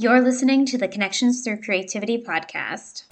You're 0.00 0.20
listening 0.20 0.64
to 0.66 0.78
the 0.78 0.86
Connections 0.86 1.42
Through 1.42 1.60
Creativity 1.62 2.22
podcast. 2.22 3.02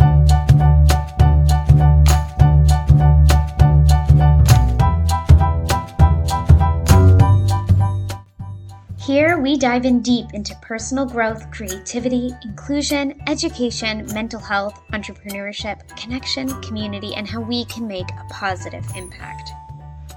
Here, 9.01 9.37
we 9.41 9.59
dive 9.59 9.85
in 9.85 10.01
deep 10.01 10.27
into 10.33 10.55
personal 10.63 11.07
growth, 11.07 11.51
creativity, 11.51 12.31
inclusion, 12.45 13.21
education, 13.27 14.07
mental 14.15 14.39
health, 14.39 14.81
entrepreneurship, 14.93 15.89
connection, 16.01 16.47
community, 16.63 17.17
and 17.17 17.27
how 17.27 17.41
we 17.41 17.65
can 17.65 17.89
make 17.89 18.09
a 18.11 18.27
positive 18.31 18.87
impact. 18.95 19.51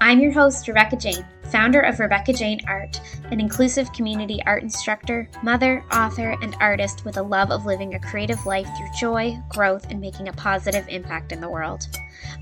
I'm 0.00 0.20
your 0.20 0.32
host, 0.32 0.66
Rebecca 0.66 0.96
Jane 0.96 1.26
founder 1.50 1.80
of 1.80 1.98
Rebecca 1.98 2.32
Jane 2.32 2.60
Art, 2.68 3.00
an 3.30 3.40
inclusive 3.40 3.92
community 3.92 4.40
art 4.46 4.62
instructor, 4.62 5.28
mother, 5.42 5.84
author, 5.92 6.36
and 6.42 6.56
artist 6.60 7.04
with 7.04 7.16
a 7.16 7.22
love 7.22 7.50
of 7.50 7.66
living 7.66 7.94
a 7.94 8.00
creative 8.00 8.46
life 8.46 8.68
through 8.76 8.88
joy, 8.98 9.36
growth, 9.48 9.86
and 9.90 10.00
making 10.00 10.28
a 10.28 10.32
positive 10.32 10.86
impact 10.88 11.32
in 11.32 11.40
the 11.40 11.48
world. 11.48 11.88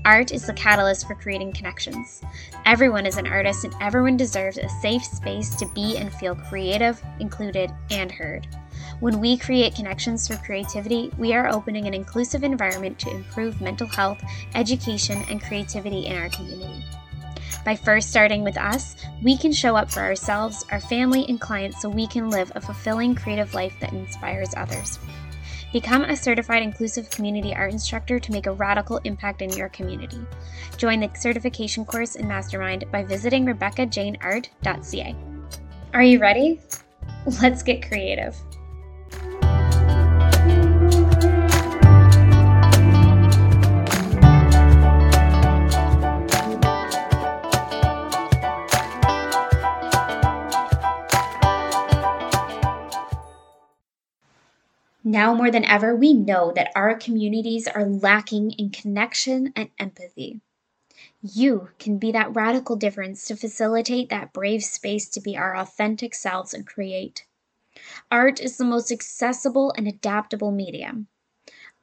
Art 0.05 0.31
is 0.31 0.45
the 0.45 0.53
catalyst 0.53 1.07
for 1.07 1.15
creating 1.15 1.53
connections. 1.53 2.21
Everyone 2.65 3.05
is 3.05 3.17
an 3.17 3.27
artist, 3.27 3.63
and 3.63 3.73
everyone 3.81 4.15
deserves 4.15 4.57
a 4.57 4.69
safe 4.81 5.03
space 5.03 5.55
to 5.55 5.65
be 5.73 5.97
and 5.97 6.13
feel 6.13 6.35
creative, 6.35 7.01
included, 7.19 7.71
and 7.89 8.11
heard. 8.11 8.47
When 8.99 9.19
we 9.19 9.37
create 9.37 9.75
connections 9.75 10.27
through 10.27 10.37
creativity, 10.37 11.11
we 11.17 11.33
are 11.33 11.47
opening 11.47 11.87
an 11.87 11.93
inclusive 11.93 12.43
environment 12.43 12.99
to 12.99 13.09
improve 13.09 13.59
mental 13.59 13.87
health, 13.87 14.21
education, 14.53 15.23
and 15.29 15.41
creativity 15.41 16.05
in 16.05 16.17
our 16.17 16.29
community. 16.29 16.83
By 17.65 17.75
first 17.75 18.09
starting 18.09 18.43
with 18.43 18.57
us, 18.57 18.95
we 19.21 19.37
can 19.37 19.51
show 19.51 19.75
up 19.75 19.91
for 19.91 19.99
ourselves, 19.99 20.65
our 20.71 20.79
family, 20.79 21.25
and 21.27 21.39
clients 21.39 21.81
so 21.81 21.89
we 21.89 22.07
can 22.07 22.29
live 22.29 22.51
a 22.55 22.61
fulfilling 22.61 23.15
creative 23.15 23.53
life 23.53 23.73
that 23.79 23.93
inspires 23.93 24.53
others. 24.55 24.97
Become 25.71 26.03
a 26.03 26.15
certified 26.15 26.63
inclusive 26.63 27.09
community 27.11 27.53
art 27.53 27.71
instructor 27.71 28.19
to 28.19 28.31
make 28.31 28.47
a 28.47 28.51
radical 28.51 28.97
impact 29.03 29.43
in 29.43 29.51
your 29.51 29.69
community. 29.69 30.19
Join 30.77 30.99
the 30.99 31.11
certification 31.13 31.85
course 31.85 32.15
and 32.15 32.27
mastermind 32.27 32.85
by 32.91 33.03
visiting 33.03 33.45
RebeccaJaneArt.ca. 33.45 35.15
Are 35.93 36.03
you 36.03 36.19
ready? 36.19 36.59
Let's 37.41 37.61
get 37.61 37.87
creative. 37.87 38.35
Now 55.09 55.33
more 55.33 55.49
than 55.49 55.65
ever, 55.65 55.95
we 55.95 56.13
know 56.13 56.51
that 56.55 56.71
our 56.75 56.93
communities 56.93 57.67
are 57.67 57.83
lacking 57.83 58.51
in 58.51 58.69
connection 58.69 59.51
and 59.55 59.71
empathy. 59.79 60.39
You 61.23 61.69
can 61.79 61.97
be 61.97 62.11
that 62.11 62.35
radical 62.35 62.75
difference 62.75 63.25
to 63.25 63.35
facilitate 63.35 64.09
that 64.09 64.33
brave 64.33 64.63
space 64.63 65.09
to 65.09 65.19
be 65.19 65.35
our 65.35 65.55
authentic 65.55 66.13
selves 66.13 66.53
and 66.53 66.63
create. 66.63 67.25
Art 68.11 68.39
is 68.39 68.57
the 68.57 68.65
most 68.65 68.91
accessible 68.91 69.73
and 69.75 69.87
adaptable 69.87 70.51
medium. 70.51 71.07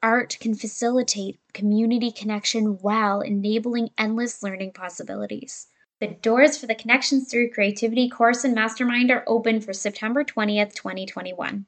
Art 0.01 0.37
can 0.39 0.55
facilitate 0.55 1.37
community 1.51 2.13
connection 2.13 2.77
while 2.77 3.19
enabling 3.19 3.89
endless 3.97 4.41
learning 4.41 4.71
possibilities. 4.71 5.67
The 5.99 6.07
doors 6.07 6.57
for 6.57 6.67
the 6.67 6.75
Connections 6.75 7.29
Through 7.29 7.51
Creativity 7.51 8.07
course 8.07 8.45
and 8.45 8.55
mastermind 8.55 9.11
are 9.11 9.25
open 9.27 9.59
for 9.59 9.73
September 9.73 10.23
20th, 10.23 10.75
2021. 10.75 11.65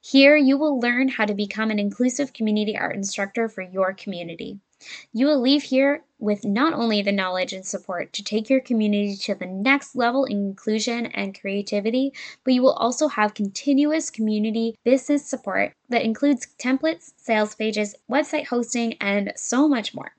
Here, 0.00 0.36
you 0.36 0.58
will 0.58 0.80
learn 0.80 1.08
how 1.08 1.24
to 1.24 1.34
become 1.34 1.70
an 1.70 1.78
inclusive 1.78 2.32
community 2.32 2.76
art 2.76 2.96
instructor 2.96 3.48
for 3.48 3.62
your 3.62 3.92
community. 3.94 4.60
You 5.12 5.26
will 5.26 5.40
leave 5.40 5.64
here 5.64 6.04
with 6.18 6.44
not 6.44 6.74
only 6.74 7.02
the 7.02 7.12
knowledge 7.12 7.52
and 7.52 7.64
support 7.64 8.12
to 8.12 8.22
take 8.22 8.50
your 8.50 8.60
community 8.60 9.16
to 9.16 9.34
the 9.34 9.46
next 9.46 9.96
level 9.96 10.24
in 10.24 10.38
inclusion 10.38 11.06
and 11.06 11.38
creativity, 11.38 12.12
but 12.44 12.54
you 12.54 12.62
will 12.62 12.72
also 12.72 13.08
have 13.08 13.34
continuous 13.34 14.10
community 14.10 14.76
business 14.84 15.26
support 15.26 15.72
that 15.88 16.02
includes 16.04 16.46
templates, 16.58 17.12
sales 17.16 17.54
pages, 17.54 17.94
website 18.10 18.46
hosting, 18.46 18.94
and 19.00 19.32
so 19.36 19.68
much 19.68 19.94
more. 19.94 20.12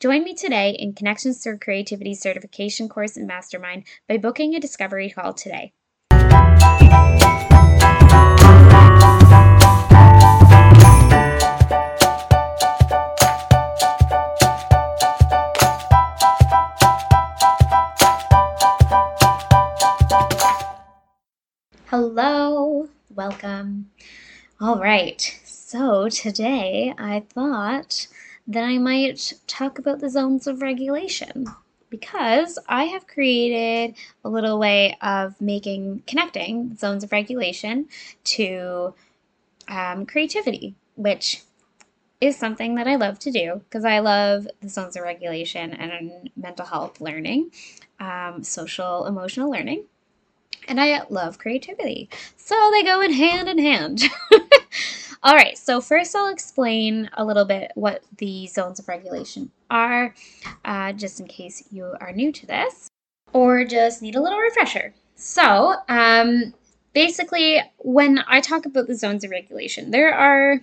Join 0.00 0.22
me 0.22 0.34
today 0.34 0.70
in 0.70 0.92
Connections 0.92 1.42
Through 1.42 1.58
Creativity 1.58 2.14
Certification 2.14 2.88
Course 2.88 3.16
and 3.16 3.26
Mastermind 3.26 3.84
by 4.08 4.16
booking 4.16 4.54
a 4.54 4.60
discovery 4.60 5.10
call 5.10 5.34
today. 5.34 5.72
Welcome. 23.18 23.90
All 24.60 24.78
right, 24.78 25.20
so 25.44 26.08
today 26.08 26.94
I 26.96 27.24
thought 27.28 28.06
that 28.46 28.62
I 28.62 28.78
might 28.78 29.32
talk 29.48 29.80
about 29.80 29.98
the 29.98 30.08
zones 30.08 30.46
of 30.46 30.62
regulation 30.62 31.46
because 31.90 32.60
I 32.68 32.84
have 32.84 33.08
created 33.08 33.96
a 34.24 34.28
little 34.28 34.60
way 34.60 34.96
of 35.02 35.40
making 35.40 36.04
connecting 36.06 36.76
zones 36.76 37.02
of 37.02 37.10
regulation 37.10 37.88
to 38.36 38.94
um, 39.66 40.06
creativity, 40.06 40.76
which 40.94 41.42
is 42.20 42.36
something 42.36 42.76
that 42.76 42.86
I 42.86 42.94
love 42.94 43.18
to 43.20 43.32
do 43.32 43.62
because 43.64 43.84
I 43.84 43.98
love 43.98 44.46
the 44.60 44.68
zones 44.68 44.94
of 44.94 45.02
regulation 45.02 45.72
and 45.72 46.30
mental 46.36 46.66
health 46.66 47.00
learning, 47.00 47.50
um, 47.98 48.44
social 48.44 49.06
emotional 49.06 49.50
learning 49.50 49.86
and 50.66 50.80
I 50.80 51.02
love 51.08 51.38
creativity. 51.38 52.08
So 52.36 52.70
they 52.72 52.82
go 52.82 53.00
in 53.00 53.12
hand 53.12 53.48
in 53.48 53.58
hand. 53.58 54.02
All 55.22 55.34
right, 55.34 55.58
so 55.58 55.80
first 55.80 56.14
I'll 56.14 56.32
explain 56.32 57.10
a 57.14 57.24
little 57.24 57.44
bit 57.44 57.72
what 57.74 58.04
the 58.18 58.46
zones 58.46 58.78
of 58.78 58.86
regulation 58.86 59.50
are, 59.68 60.14
uh, 60.64 60.92
just 60.92 61.18
in 61.18 61.26
case 61.26 61.64
you 61.72 61.96
are 62.00 62.12
new 62.12 62.30
to 62.30 62.46
this 62.46 62.88
or 63.32 63.64
just 63.64 64.00
need 64.02 64.14
a 64.14 64.22
little 64.22 64.38
refresher. 64.38 64.94
So, 65.16 65.74
um, 65.88 66.54
basically, 66.92 67.60
when 67.78 68.20
I 68.26 68.40
talk 68.40 68.66
about 68.66 68.86
the 68.86 68.94
zones 68.94 69.24
of 69.24 69.30
regulation, 69.30 69.90
there 69.90 70.14
are 70.14 70.60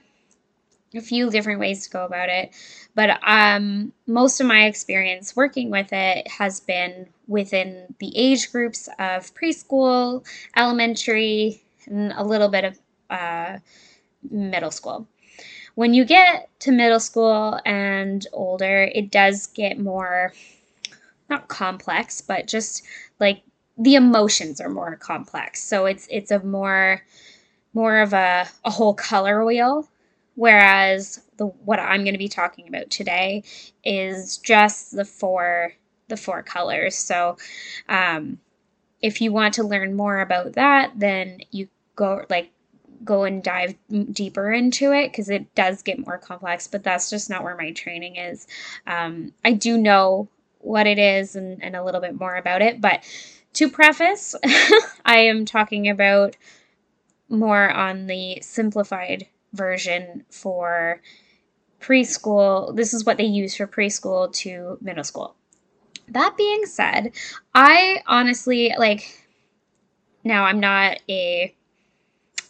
a 0.94 1.02
few 1.02 1.30
different 1.30 1.60
ways 1.60 1.86
to 1.86 1.92
go 1.92 2.06
about 2.06 2.30
it, 2.30 2.52
but 2.96 3.20
um, 3.28 3.92
most 4.08 4.40
of 4.40 4.48
my 4.48 4.66
experience 4.66 5.36
working 5.36 5.70
with 5.70 5.92
it 5.92 6.28
has 6.30 6.62
been 6.62 7.08
within 7.28 7.94
the 8.00 8.16
age 8.18 8.52
groups 8.52 8.88
of 9.00 9.34
preschool, 9.34 10.26
elementary, 10.56 11.64
and 11.86 12.14
a 12.16 12.24
little 12.24 12.50
bit 12.50 12.64
of 12.66 12.80
uh, 13.10 13.58
middle 14.30 14.72
school. 14.72 15.08
When 15.76 15.94
you 15.94 16.06
get 16.06 16.50
to 16.62 16.72
middle 16.72 17.00
school 17.00 17.60
and 17.66 18.26
older, 18.32 18.84
it 18.94 19.12
does 19.12 19.48
get 19.48 19.78
more, 19.78 20.34
not 21.30 21.48
complex, 21.48 22.22
but 22.22 22.48
just 22.48 22.84
like 23.20 23.44
the 23.78 23.96
emotions 23.96 24.62
are 24.62 24.70
more 24.70 24.96
complex. 24.96 25.62
So 25.62 25.86
it's 25.86 26.08
it's 26.10 26.32
a 26.32 26.40
more 26.40 27.02
more 27.74 28.00
of 28.00 28.14
a, 28.14 28.48
a 28.64 28.70
whole 28.70 28.94
color 28.94 29.44
wheel 29.44 29.90
Whereas 30.36 31.22
the 31.38 31.48
what 31.48 31.80
I'm 31.80 32.04
going 32.04 32.14
to 32.14 32.20
be 32.20 32.28
talking 32.28 32.68
about 32.68 32.90
today 32.90 33.44
is 33.84 34.38
just 34.38 34.96
the 34.96 35.06
four 35.06 35.74
the 36.08 36.18
four 36.18 36.44
colors. 36.44 36.96
So 36.96 37.38
um, 37.90 38.40
if 39.02 39.22
you 39.22 39.32
want 39.32 39.56
to 39.56 39.64
learn 39.64 39.96
more 39.96 40.20
about 40.20 40.54
that, 40.54 40.94
then 40.96 41.40
you 41.52 41.68
go 41.96 42.26
like 42.30 42.52
go 43.04 43.24
and 43.24 43.44
dive 43.44 43.76
deeper 44.12 44.52
into 44.52 44.92
it 44.92 45.12
because 45.12 45.30
it 45.30 45.54
does 45.56 45.82
get 45.82 46.06
more 46.06 46.18
complex. 46.18 46.68
But 46.68 46.84
that's 46.84 47.10
just 47.10 47.30
not 47.30 47.44
where 47.44 47.56
my 47.56 47.72
training 47.72 48.16
is. 48.16 48.48
Um, 48.88 49.34
I 49.44 49.54
do 49.54 49.78
know 49.78 50.30
what 50.60 50.88
it 50.88 50.98
is 50.98 51.36
and, 51.36 51.64
and 51.64 51.76
a 51.76 51.84
little 51.84 52.02
bit 52.02 52.20
more 52.20 52.36
about 52.36 52.62
it, 52.62 52.82
but 52.82 53.04
to 53.54 53.70
preface, 53.70 54.36
I 55.06 55.20
am 55.20 55.46
talking 55.46 55.88
about 55.90 56.36
more 57.30 57.70
on 57.70 58.08
the 58.08 58.40
simplified 58.42 59.28
version 59.54 60.26
for 60.30 61.02
preschool. 61.80 62.76
This 62.76 62.94
is 62.94 63.06
what 63.06 63.18
they 63.18 63.26
use 63.26 63.56
for 63.56 63.68
preschool 63.68 64.32
to 64.34 64.78
middle 64.82 65.04
school. 65.04 65.36
That 66.08 66.38
being 66.38 66.66
said, 66.66 67.14
I 67.54 68.02
honestly 68.08 68.74
like 68.78 69.26
now 70.24 70.46
I'm 70.46 70.60
not 70.60 71.00
a 71.10 71.56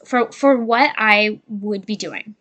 for 0.05 0.31
for 0.31 0.57
what 0.57 0.91
I 0.97 1.39
would 1.47 1.85
be 1.85 1.95
doing. 1.95 2.35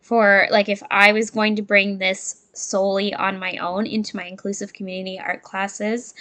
For 0.00 0.46
like 0.50 0.68
if 0.68 0.82
I 0.90 1.12
was 1.12 1.30
going 1.30 1.56
to 1.56 1.62
bring 1.62 1.98
this 1.98 2.46
solely 2.52 3.14
on 3.14 3.38
my 3.38 3.56
own 3.58 3.86
into 3.86 4.16
my 4.16 4.24
inclusive 4.24 4.72
community 4.72 5.18
art 5.18 5.42
classes, 5.42 6.14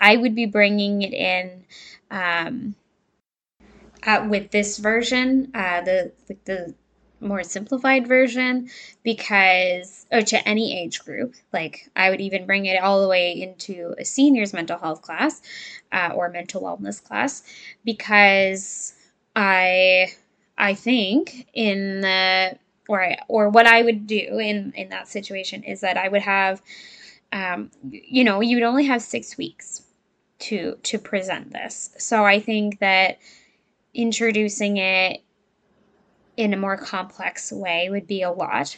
I 0.00 0.16
would 0.16 0.34
be 0.34 0.46
bringing 0.46 1.02
it 1.02 1.12
in 1.12 1.64
um, 2.10 2.74
uh, 4.04 4.26
with 4.28 4.50
this 4.50 4.78
version, 4.78 5.50
uh, 5.54 5.80
the 5.82 6.12
the 6.44 6.74
more 7.22 7.42
simplified 7.44 8.06
version, 8.06 8.68
because 9.02 10.06
or 10.12 10.22
to 10.22 10.48
any 10.48 10.78
age 10.78 11.04
group. 11.04 11.34
Like 11.52 11.90
I 11.96 12.10
would 12.10 12.20
even 12.20 12.46
bring 12.46 12.66
it 12.66 12.82
all 12.82 13.00
the 13.02 13.08
way 13.08 13.32
into 13.40 13.94
a 13.98 14.04
seniors 14.04 14.52
mental 14.52 14.78
health 14.78 15.02
class 15.02 15.40
uh, 15.92 16.10
or 16.14 16.28
mental 16.28 16.62
wellness 16.62 17.02
class, 17.02 17.42
because 17.84 18.94
I 19.36 20.08
I 20.58 20.74
think 20.74 21.48
in 21.54 22.00
the 22.02 22.58
or 22.88 23.02
I, 23.02 23.18
or 23.28 23.48
what 23.48 23.66
I 23.66 23.82
would 23.82 24.06
do 24.06 24.38
in 24.38 24.72
in 24.76 24.88
that 24.90 25.08
situation 25.08 25.62
is 25.62 25.80
that 25.80 25.96
I 25.96 26.08
would 26.08 26.22
have 26.22 26.62
um, 27.32 27.70
you 27.90 28.24
know 28.24 28.40
you 28.40 28.56
would 28.56 28.64
only 28.64 28.84
have 28.86 29.02
six 29.02 29.38
weeks 29.38 29.82
to 30.40 30.76
to 30.82 30.98
present 30.98 31.52
this. 31.52 31.90
So 31.98 32.24
I 32.24 32.40
think 32.40 32.80
that 32.80 33.18
introducing 33.94 34.78
it 34.78 35.22
in 36.36 36.52
a 36.52 36.56
more 36.56 36.76
complex 36.76 37.52
way 37.52 37.88
would 37.90 38.06
be 38.06 38.22
a 38.22 38.30
lot. 38.30 38.76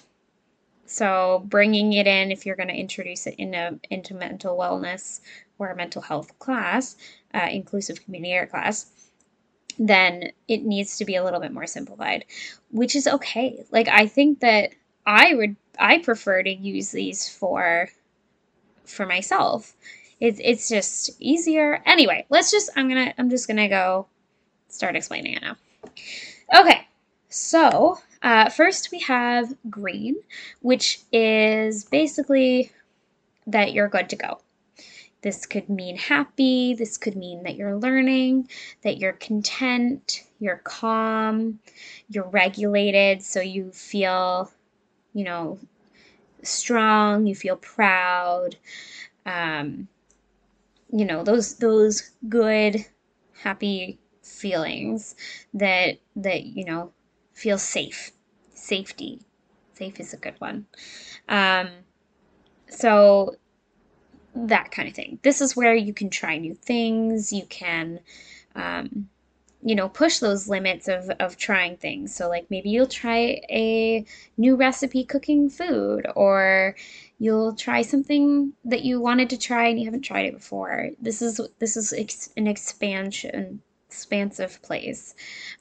So 0.87 1.43
bringing 1.47 1.93
it 1.95 2.07
in, 2.07 2.31
if 2.31 2.45
you're 2.45 2.57
going 2.57 2.69
to 2.69 2.75
introduce 2.75 3.27
it 3.27 3.37
in 3.39 3.55
a, 3.55 3.79
into 3.91 4.15
mental 4.15 4.57
wellness 4.57 5.21
or 5.59 5.71
a 5.71 5.77
mental 5.77 6.03
health 6.03 6.39
class, 6.39 6.97
uh, 7.33 7.49
inclusive 7.51 8.05
community 8.05 8.47
class, 8.51 8.87
then 9.79 10.31
it 10.49 10.65
needs 10.65 10.99
to 10.99 11.05
be 11.05 11.17
a 11.17 11.25
little 11.25 11.41
bit 11.41 11.53
more 11.53 11.67
simplified, 11.67 12.25
which 12.71 12.95
is 12.95 13.07
okay. 13.07 13.65
Like 13.71 13.89
I 13.89 14.07
think 14.07 14.41
that 14.41 14.71
I 15.07 15.35
would 15.35 15.57
I 15.79 15.99
prefer 15.99 16.43
to 16.43 16.51
use 16.51 16.91
these 16.91 17.29
for 17.29 17.89
for 18.85 19.07
myself. 19.07 19.75
It's 20.21 20.41
it's 20.43 20.69
just 20.69 21.11
easier. 21.21 21.83
Anyway, 21.87 22.27
let's 22.29 22.51
just 22.51 22.71
I'm 22.77 22.89
gonna 22.89 23.13
I'm 23.19 23.31
just 23.31 23.49
gonna 23.49 23.69
go 23.69 24.07
start 24.69 24.97
explaining 24.97 25.35
it 25.35 25.43
now. 25.43 25.57
Okay, 26.55 26.84
so 27.35 27.99
uh, 28.23 28.49
first 28.49 28.91
we 28.93 29.01
have 29.01 29.55
green, 29.69 30.15
which 30.63 31.01
is 31.13 31.85
basically 31.85 32.71
that 33.47 33.73
you're 33.73 33.89
good 33.89 34.09
to 34.11 34.17
go. 34.17 34.41
This 35.23 35.45
could 35.45 35.69
mean 35.69 35.97
happy, 35.97 36.75
this 36.75 36.97
could 36.97 37.17
mean 37.17 37.43
that 37.43 37.57
you're 37.57 37.77
learning, 37.77 38.49
that 38.83 38.99
you're 38.99 39.15
content, 39.15 40.23
you're 40.39 40.61
calm, 40.63 41.59
you're 42.09 42.29
regulated, 42.29 43.23
so 43.23 43.41
you 43.41 43.73
feel, 43.73 44.53
you 45.13 45.25
know, 45.25 45.59
strong, 46.43 47.27
you 47.27 47.35
feel 47.35 47.57
proud. 47.57 48.57
Um, 49.27 49.89
you 50.93 51.05
know, 51.05 51.25
those 51.25 51.57
those 51.57 52.11
good, 52.29 52.87
happy 53.43 53.99
feelings 54.23 55.17
that 55.53 55.99
that, 56.15 56.45
you 56.45 56.65
know, 56.65 56.93
feel 57.35 57.59
safe. 57.59 58.13
Safety. 58.55 59.21
Safe 59.75 60.01
is 60.01 60.15
a 60.15 60.17
good 60.17 60.37
one. 60.39 60.67
Um, 61.29 61.69
so 62.69 63.37
that 64.35 64.71
kind 64.71 64.89
of 64.89 64.95
thing. 64.95 65.19
This 65.23 65.41
is 65.41 65.57
where 65.57 65.75
you 65.75 65.93
can 65.93 66.11
try 66.11 66.39
new 66.39 66.55
things. 66.55 67.33
You 67.33 67.45
can, 67.47 68.01
um, 68.55 69.09
you 69.63 69.75
know, 69.75 69.89
push 69.89 70.19
those 70.19 70.49
limits 70.49 70.89
of, 70.89 71.11
of 71.21 71.37
trying 71.37 71.77
things. 71.77 72.15
So, 72.15 72.29
like, 72.29 72.51
maybe 72.51 72.71
you'll 72.71 72.87
try 72.87 73.41
a 73.51 74.05
new 74.37 74.57
recipe 74.57 75.05
cooking 75.05 75.49
food, 75.49 76.07
or 76.15 76.75
you'll 77.19 77.55
try 77.55 77.83
something 77.83 78.53
that 78.65 78.83
you 78.83 79.01
wanted 79.01 79.31
to 79.31 79.39
try 79.39 79.69
and 79.69 79.79
you 79.79 79.87
haven't 79.87 80.03
tried 80.03 80.27
it 80.27 80.35
before. 80.35 80.91
This 81.01 81.23
is 81.23 81.41
this 81.59 81.77
is 81.77 81.93
ex- 81.93 82.31
an 82.37 82.47
expansion, 82.47 83.63
expansive 83.89 84.61
place. 84.63 85.15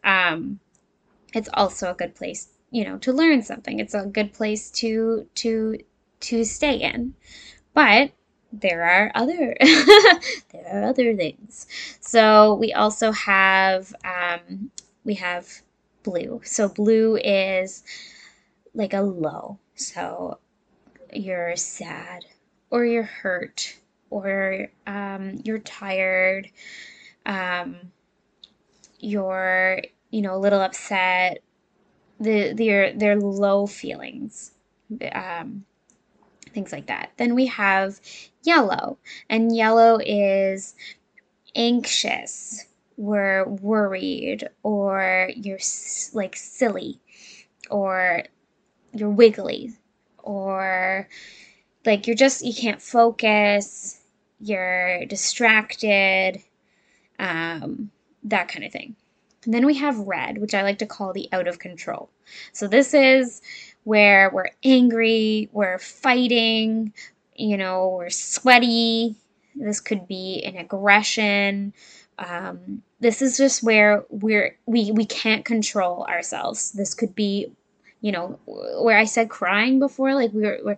Um, 0.03 0.59
it's 1.33 1.49
also 1.53 1.91
a 1.91 1.95
good 1.95 2.15
place, 2.15 2.49
you 2.71 2.83
know, 2.85 2.97
to 2.99 3.11
learn 3.11 3.41
something. 3.41 3.79
It's 3.79 3.93
a 3.93 4.05
good 4.05 4.33
place 4.33 4.69
to 4.71 5.27
to 5.35 5.77
to 6.21 6.43
stay 6.43 6.75
in. 6.75 7.15
But 7.73 8.11
there 8.51 8.83
are 8.83 9.11
other 9.15 9.57
there 9.61 10.67
are 10.71 10.83
other 10.83 11.15
things. 11.15 11.67
So 11.99 12.53
we 12.55 12.71
also 12.73 13.11
have 13.11 13.93
um, 14.05 14.71
we 15.03 15.15
have 15.15 15.61
blue. 16.03 16.41
So 16.43 16.69
blue 16.69 17.17
is 17.17 17.83
like 18.73 18.93
a 18.93 19.01
low. 19.01 19.59
So 19.75 20.39
you're 21.11 21.55
sad 21.55 22.25
or 22.69 22.85
you're 22.85 23.03
hurt 23.03 23.77
or 24.09 24.71
um, 24.85 25.41
you're 25.43 25.59
tired. 25.59 26.49
Um, 27.25 27.75
you're 28.99 29.81
you 30.13 30.21
know 30.21 30.35
a 30.35 30.43
little 30.45 30.61
upset. 30.61 31.39
The 32.19 32.53
their 32.53 32.93
their 32.93 33.19
low 33.19 33.67
feelings. 33.67 34.51
Um, 35.11 35.65
things 36.53 36.71
like 36.71 36.85
that. 36.85 37.11
Then 37.17 37.35
we 37.35 37.47
have 37.47 37.99
yellow, 38.43 38.97
and 39.29 39.55
yellow 39.55 39.99
is 40.05 40.75
anxious, 41.55 42.65
we're 42.97 43.45
worried, 43.45 44.47
or 44.61 45.31
you're 45.35 45.59
like 46.13 46.35
silly, 46.35 46.99
or 47.69 48.23
you're 48.93 49.09
wiggly, 49.09 49.73
or 50.19 51.07
like 51.85 52.07
you're 52.07 52.15
just, 52.15 52.45
you 52.45 52.53
can't 52.53 52.81
focus, 52.81 53.99
you're 54.39 55.05
distracted, 55.05 56.41
um, 57.19 57.89
that 58.23 58.47
kind 58.47 58.63
of 58.63 58.71
thing. 58.71 58.95
Then 59.45 59.65
we 59.65 59.75
have 59.75 59.97
red, 59.99 60.37
which 60.37 60.53
I 60.53 60.63
like 60.63 60.79
to 60.79 60.85
call 60.85 61.13
the 61.13 61.29
out 61.31 61.47
of 61.47 61.59
control. 61.59 62.09
So 62.51 62.67
this 62.67 62.93
is 62.93 63.41
where 63.83 64.29
we're 64.31 64.51
angry, 64.63 65.49
we're 65.51 65.79
fighting, 65.79 66.93
you 67.35 67.57
know, 67.57 67.95
we're 67.97 68.09
sweaty. 68.09 69.15
This 69.55 69.79
could 69.79 70.07
be 70.07 70.41
an 70.43 70.57
aggression. 70.57 71.73
Um, 72.17 72.83
this 72.99 73.21
is 73.21 73.37
just 73.37 73.63
where 73.63 74.05
we're 74.09 74.57
we 74.65 74.91
we 74.91 75.05
can't 75.05 75.45
control 75.45 76.05
ourselves. 76.05 76.71
This 76.71 76.93
could 76.93 77.13
be, 77.13 77.51
you 78.01 78.11
know, 78.11 78.39
where 78.45 78.97
I 78.97 79.05
said 79.05 79.29
crying 79.29 79.79
before, 79.79 80.15
like 80.15 80.31
we 80.33 80.43
were 80.43 80.59
we're, 80.63 80.77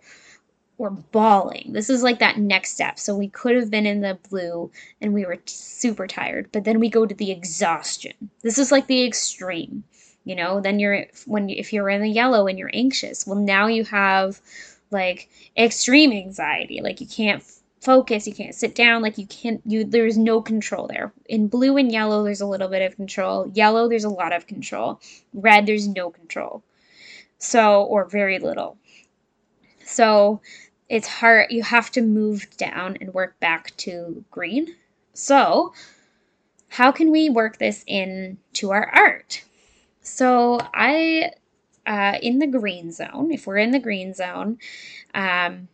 we're 0.77 0.89
bawling. 0.89 1.71
This 1.71 1.89
is 1.89 2.03
like 2.03 2.19
that 2.19 2.37
next 2.37 2.71
step. 2.73 2.99
So 2.99 3.15
we 3.15 3.29
could 3.29 3.55
have 3.55 3.71
been 3.71 3.85
in 3.85 4.01
the 4.01 4.19
blue 4.29 4.71
and 5.01 5.13
we 5.13 5.25
were 5.25 5.39
super 5.45 6.07
tired, 6.07 6.49
but 6.51 6.65
then 6.65 6.79
we 6.79 6.89
go 6.89 7.05
to 7.05 7.15
the 7.15 7.31
exhaustion. 7.31 8.13
This 8.41 8.57
is 8.57 8.71
like 8.71 8.87
the 8.87 9.05
extreme 9.05 9.83
you 10.25 10.35
know? 10.35 10.59
Then 10.59 10.79
you're 10.79 11.05
when 11.25 11.49
if 11.49 11.71
you're 11.71 11.89
in 11.89 12.01
the 12.01 12.09
yellow 12.09 12.47
and 12.47 12.59
you're 12.59 12.71
anxious 12.73 13.25
well 13.25 13.39
now 13.39 13.67
you 13.67 13.85
have 13.85 14.41
like 14.91 15.29
extreme 15.57 16.11
anxiety. 16.11 16.81
Like 16.81 16.99
you 16.99 17.07
can't 17.07 17.43
focus 17.81 18.25
you 18.25 18.33
can't 18.33 18.55
sit 18.55 18.73
down 18.73 19.03
like 19.03 19.19
you 19.19 19.27
can't 19.27 19.61
you 19.65 19.85
there's 19.85 20.17
no 20.17 20.41
control 20.41 20.87
there. 20.87 21.13
In 21.27 21.47
blue 21.47 21.77
and 21.77 21.91
yellow 21.91 22.23
there's 22.23 22.41
a 22.41 22.47
little 22.47 22.67
bit 22.67 22.81
of 22.81 22.95
control. 22.97 23.49
Yellow 23.53 23.87
there's 23.87 24.03
a 24.03 24.09
lot 24.09 24.33
of 24.33 24.47
control. 24.47 24.99
Red 25.33 25.65
there's 25.65 25.87
no 25.87 26.09
control. 26.09 26.63
So 27.37 27.83
or 27.83 28.05
very 28.05 28.39
little. 28.39 28.77
So 29.85 30.41
it's 30.89 31.07
hard 31.07 31.51
you 31.51 31.63
have 31.63 31.91
to 31.91 32.01
move 32.01 32.45
down 32.57 32.97
and 33.01 33.13
work 33.13 33.39
back 33.39 33.75
to 33.77 34.23
green. 34.31 34.75
So 35.13 35.73
how 36.69 36.91
can 36.91 37.11
we 37.11 37.29
work 37.29 37.57
this 37.57 37.83
in 37.87 38.37
to 38.53 38.71
our 38.71 38.89
art? 38.93 39.43
So 40.01 40.59
I, 40.73 41.31
uh, 41.87 42.17
in 42.21 42.39
the 42.39 42.47
green 42.47 42.91
zone, 42.91 43.31
if 43.31 43.47
we're 43.47 43.57
in 43.57 43.71
the 43.71 43.79
green 43.79 44.13
zone, 44.13 44.59
um, 45.13 45.67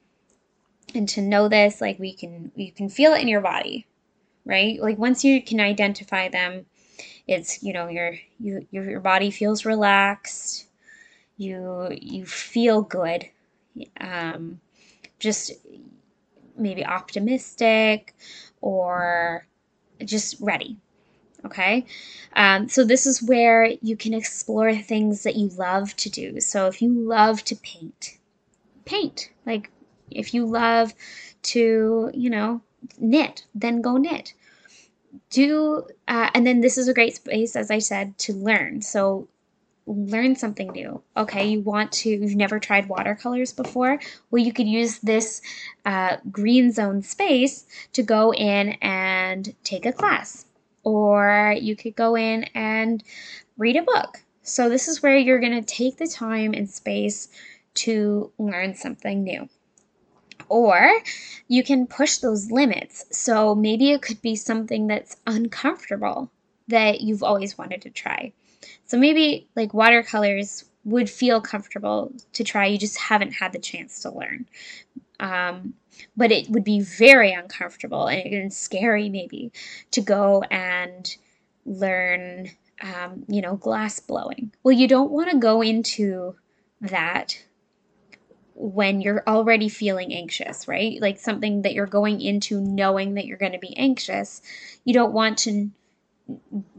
and 0.93 1.07
to 1.09 1.21
know 1.21 1.47
this, 1.47 1.81
like 1.81 1.99
we 1.99 2.13
can, 2.13 2.51
you 2.55 2.71
can 2.71 2.89
feel 2.89 3.13
it 3.13 3.21
in 3.21 3.27
your 3.27 3.41
body, 3.41 3.87
right? 4.45 4.79
Like 4.81 4.97
once 4.97 5.23
you 5.23 5.41
can 5.41 5.59
identify 5.59 6.29
them, 6.29 6.65
it's 7.27 7.63
you 7.63 7.73
know 7.73 7.87
your 7.87 8.15
you 8.39 8.67
your, 8.71 8.89
your 8.89 8.99
body 8.99 9.31
feels 9.31 9.65
relaxed, 9.65 10.67
you 11.37 11.87
you 11.91 12.25
feel 12.25 12.81
good, 12.81 13.29
um, 13.99 14.59
just 15.21 15.53
maybe 16.57 16.85
optimistic 16.85 18.13
or 18.59 19.47
just 20.03 20.35
ready 20.41 20.77
Okay. 21.45 21.85
Um, 22.33 22.69
so, 22.69 22.83
this 22.83 23.05
is 23.05 23.21
where 23.21 23.65
you 23.81 23.97
can 23.97 24.13
explore 24.13 24.75
things 24.75 25.23
that 25.23 25.35
you 25.35 25.49
love 25.49 25.95
to 25.97 26.09
do. 26.09 26.39
So, 26.39 26.67
if 26.67 26.81
you 26.81 26.93
love 26.93 27.43
to 27.45 27.55
paint, 27.55 28.17
paint. 28.85 29.31
Like, 29.45 29.71
if 30.09 30.33
you 30.33 30.45
love 30.45 30.93
to, 31.43 32.11
you 32.13 32.29
know, 32.29 32.61
knit, 32.99 33.45
then 33.55 33.81
go 33.81 33.97
knit. 33.97 34.33
Do, 35.29 35.87
uh, 36.07 36.29
and 36.33 36.45
then 36.45 36.61
this 36.61 36.77
is 36.77 36.87
a 36.87 36.93
great 36.93 37.15
space, 37.15 37.55
as 37.55 37.71
I 37.71 37.79
said, 37.79 38.17
to 38.19 38.33
learn. 38.33 38.81
So, 38.81 39.27
learn 39.87 40.35
something 40.35 40.71
new. 40.71 41.01
Okay, 41.17 41.47
you 41.47 41.61
want 41.61 41.91
to, 41.91 42.09
you've 42.09 42.35
never 42.35 42.59
tried 42.59 42.87
watercolors 42.87 43.51
before? 43.51 43.99
Well, 44.29 44.43
you 44.43 44.53
could 44.53 44.67
use 44.67 44.99
this 44.99 45.41
uh, 45.85 46.17
green 46.31 46.71
zone 46.71 47.01
space 47.01 47.65
to 47.93 48.03
go 48.03 48.33
in 48.33 48.69
and 48.81 49.53
take 49.63 49.85
a 49.85 49.91
class 49.91 50.45
or 50.83 51.55
you 51.59 51.75
could 51.75 51.95
go 51.95 52.15
in 52.15 52.43
and 52.55 53.03
read 53.57 53.75
a 53.75 53.83
book. 53.83 54.23
So, 54.43 54.69
this 54.69 54.87
is 54.87 55.03
where 55.03 55.17
you're 55.17 55.39
going 55.39 55.63
to 55.63 55.75
take 55.75 55.97
the 55.97 56.07
time 56.07 56.53
and 56.53 56.69
space 56.69 57.29
to 57.75 58.31
learn 58.37 58.73
something 58.73 59.23
new. 59.23 59.49
Or 60.49 60.91
you 61.47 61.63
can 61.63 61.87
push 61.87 62.17
those 62.17 62.51
limits. 62.51 63.05
So, 63.11 63.53
maybe 63.53 63.91
it 63.91 64.01
could 64.01 64.21
be 64.21 64.35
something 64.35 64.87
that's 64.87 65.17
uncomfortable 65.27 66.31
that 66.67 67.01
you've 67.01 67.23
always 67.23 67.57
wanted 67.57 67.81
to 67.83 67.89
try. 67.89 68.33
So, 68.85 68.97
maybe 68.97 69.47
like 69.55 69.73
watercolors 69.73 70.65
would 70.83 71.09
feel 71.09 71.41
comfortable 71.41 72.13
to 72.33 72.43
try, 72.43 72.65
you 72.65 72.77
just 72.77 72.97
haven't 72.97 73.31
had 73.33 73.53
the 73.53 73.59
chance 73.59 74.01
to 74.01 74.11
learn. 74.11 74.47
Um, 75.19 75.75
but 76.17 76.31
it 76.31 76.49
would 76.49 76.63
be 76.63 76.81
very 76.81 77.31
uncomfortable 77.31 78.07
and 78.07 78.51
scary, 78.51 79.09
maybe, 79.09 79.51
to 79.91 80.01
go 80.01 80.41
and 80.49 81.15
learn, 81.65 82.49
um, 82.81 83.23
you 83.27 83.41
know, 83.41 83.55
glass 83.55 83.99
blowing. 83.99 84.51
Well, 84.63 84.71
you 84.71 84.87
don't 84.87 85.11
want 85.11 85.29
to 85.29 85.37
go 85.37 85.61
into 85.61 86.35
that 86.81 87.37
when 88.55 89.01
you're 89.01 89.23
already 89.27 89.69
feeling 89.69 90.13
anxious, 90.13 90.67
right? 90.67 90.99
Like 91.01 91.19
something 91.19 91.63
that 91.63 91.73
you're 91.73 91.85
going 91.85 92.21
into 92.21 92.59
knowing 92.59 93.15
that 93.15 93.25
you're 93.25 93.37
going 93.37 93.53
to 93.53 93.59
be 93.59 93.75
anxious. 93.77 94.41
You 94.85 94.93
don't 94.93 95.13
want 95.13 95.39
to 95.39 95.69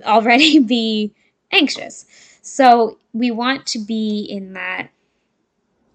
already 0.04 0.58
be 0.60 1.14
anxious. 1.52 2.06
So 2.42 2.99
we 3.12 3.30
want 3.30 3.66
to 3.68 3.78
be 3.78 4.26
in 4.28 4.54
that, 4.54 4.90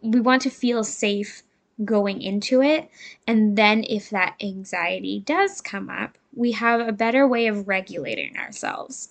we 0.02 0.22
want 0.22 0.42
to 0.44 0.50
feel 0.50 0.84
safe 0.84 1.44
going 1.84 2.22
into 2.22 2.62
it. 2.62 2.90
And 3.26 3.58
then 3.58 3.84
if 3.84 4.10
that 4.10 4.36
anxiety 4.42 5.20
does 5.20 5.62
come 5.62 5.90
up, 5.90 6.18
we 6.34 6.54
have 6.54 6.80
a 6.80 6.92
better 6.92 7.28
way 7.28 7.48
of 7.48 7.68
regulating 7.68 8.38
ourselves 8.38 9.10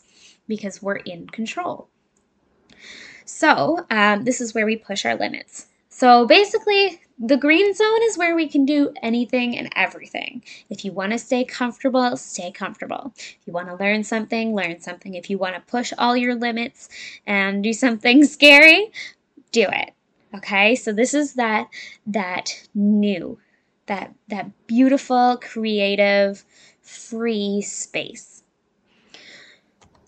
because 0.49 0.83
we're 0.83 0.97
in 0.97 1.27
control. 1.29 1.89
So, 3.25 3.85
um, 3.91 4.23
this 4.25 4.41
is 4.41 4.55
where 4.55 4.67
we 4.67 4.77
push 4.77 5.05
our 5.05 5.17
limits. 5.17 5.67
So, 5.89 6.27
basically, 6.27 7.01
the 7.19 7.37
green 7.37 7.73
zone 7.73 8.03
is 8.03 8.19
where 8.19 8.35
we 8.35 8.47
can 8.47 8.67
do 8.67 8.93
anything 9.03 9.57
and 9.57 9.71
everything. 9.75 10.43
If 10.69 10.85
you 10.85 10.93
want 10.93 11.13
to 11.13 11.19
stay 11.19 11.45
comfortable, 11.45 12.17
stay 12.17 12.51
comfortable. 12.51 13.13
If 13.17 13.39
you 13.47 13.53
want 13.53 13.69
to 13.69 13.77
learn 13.77 14.05
something, 14.05 14.55
learn 14.55 14.81
something. 14.81 15.15
If 15.15 15.31
you 15.31 15.39
want 15.39 15.55
to 15.55 15.61
push 15.63 15.93
all 15.97 16.17
your 16.17 16.35
limits 16.35 16.89
and 17.27 17.63
do 17.63 17.73
something 17.85 18.25
scary, 18.25 18.91
do 19.51 19.67
it. 19.69 19.93
Okay? 20.35 20.75
So 20.75 20.93
this 20.93 21.15
is 21.15 21.35
that 21.35 21.69
that 22.07 22.69
new, 22.75 23.39
that 23.87 24.15
that 24.29 24.51
beautiful, 24.67 25.39
creative, 25.41 26.45
free 26.83 27.63
space. 27.63 28.43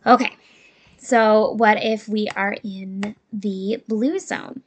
Okay. 0.05 0.37
So 0.99 1.53
what 1.53 1.83
if 1.83 2.07
we 2.07 2.29
are 2.37 2.57
in 2.63 3.17
the 3.33 3.83
blue 3.89 4.19
zone? 4.19 4.63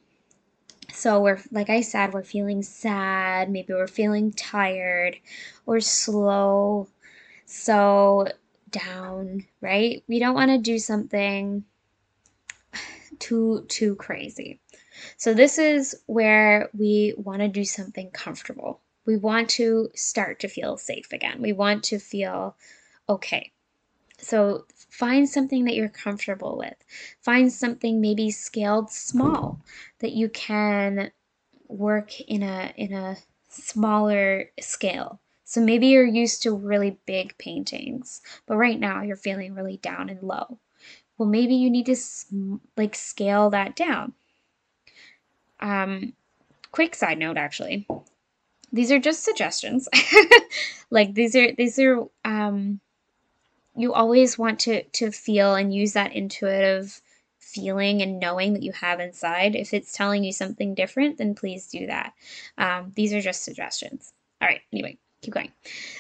So 0.94 1.22
we're 1.22 1.40
like 1.52 1.70
I 1.70 1.82
said, 1.82 2.14
we're 2.14 2.24
feeling 2.24 2.64
sad, 2.64 3.50
maybe 3.50 3.74
we're 3.74 3.88
feeling 3.88 4.32
tired 4.32 5.18
or 5.66 5.80
slow, 5.80 6.88
so 7.46 8.28
down, 8.70 9.46
right? 9.62 10.04
We 10.08 10.20
don't 10.20 10.36
want 10.36 10.52
to 10.52 10.58
do 10.58 10.80
something 10.80 11.66
too 13.20 13.66
too 13.68 13.96
crazy. 13.96 14.60
So 15.18 15.34
this 15.34 15.58
is 15.58 15.96
where 16.08 16.70
we 16.78 17.14
want 17.18 17.42
to 17.42 17.48
do 17.48 17.64
something 17.64 18.12
comfortable. 18.12 18.82
We 19.06 19.18
want 19.18 19.50
to 19.52 19.90
start 19.96 20.40
to 20.42 20.48
feel 20.48 20.78
safe 20.78 21.12
again. 21.12 21.42
We 21.42 21.54
want 21.54 21.84
to 21.86 22.00
feel 22.00 22.56
okay. 23.10 23.52
So 24.22 24.66
find 24.90 25.28
something 25.28 25.66
that 25.66 25.76
you're 25.76 25.90
comfortable 25.90 26.58
with. 26.58 26.76
Find 27.22 27.52
something 27.52 28.00
maybe 28.00 28.32
scaled 28.32 28.92
small 28.92 29.60
that 30.00 30.12
you 30.12 30.30
can 30.30 31.12
work 31.68 32.20
in 32.22 32.44
a 32.44 32.74
in 32.78 32.94
a 32.94 33.18
smaller 33.50 34.52
scale. 34.60 35.20
So 35.44 35.60
maybe 35.60 35.88
you're 35.88 36.06
used 36.06 36.44
to 36.44 36.56
really 36.56 36.98
big 37.06 37.38
paintings, 37.38 38.22
but 38.46 38.56
right 38.56 38.80
now 38.80 39.02
you're 39.02 39.18
feeling 39.18 39.54
really 39.54 39.78
down 39.78 40.10
and 40.10 40.24
low. 40.24 40.60
Well, 41.18 41.28
maybe 41.28 41.56
you 41.56 41.70
need 41.70 41.88
to 41.88 41.96
like 42.78 42.96
scale 42.96 43.50
that 43.50 43.76
down. 43.76 44.14
Um, 45.60 46.14
quick 46.72 46.96
side 46.96 47.20
note, 47.20 47.38
actually, 47.38 47.86
these 48.72 48.92
are 48.92 49.00
just 49.00 49.24
suggestions. 49.24 49.90
like 50.90 51.14
these 51.14 51.36
are 51.36 51.52
these 51.54 51.78
are 51.80 52.06
um, 52.24 52.80
you 53.82 53.94
always 53.94 54.38
want 54.38 54.60
to 54.62 54.84
to 54.84 55.12
feel 55.12 55.56
and 55.56 55.74
use 55.74 55.94
that 55.94 56.14
intuitive 56.14 57.02
feeling 57.40 58.02
and 58.02 58.20
knowing 58.20 58.54
that 58.54 58.64
you 58.64 58.72
have 58.72 59.00
inside. 59.00 59.56
If 59.56 59.74
it's 59.74 59.92
telling 59.92 60.24
you 60.24 60.32
something 60.32 60.74
different, 60.74 61.18
then 61.18 61.36
please 61.36 61.68
do 61.68 61.88
that. 61.88 62.14
Um, 62.58 62.94
these 62.96 63.14
are 63.14 63.22
just 63.22 63.44
suggestions. 63.44 64.14
All 64.42 64.48
right. 64.48 64.62
Anyway, 64.72 64.98
keep 65.22 65.34
going. 65.34 65.52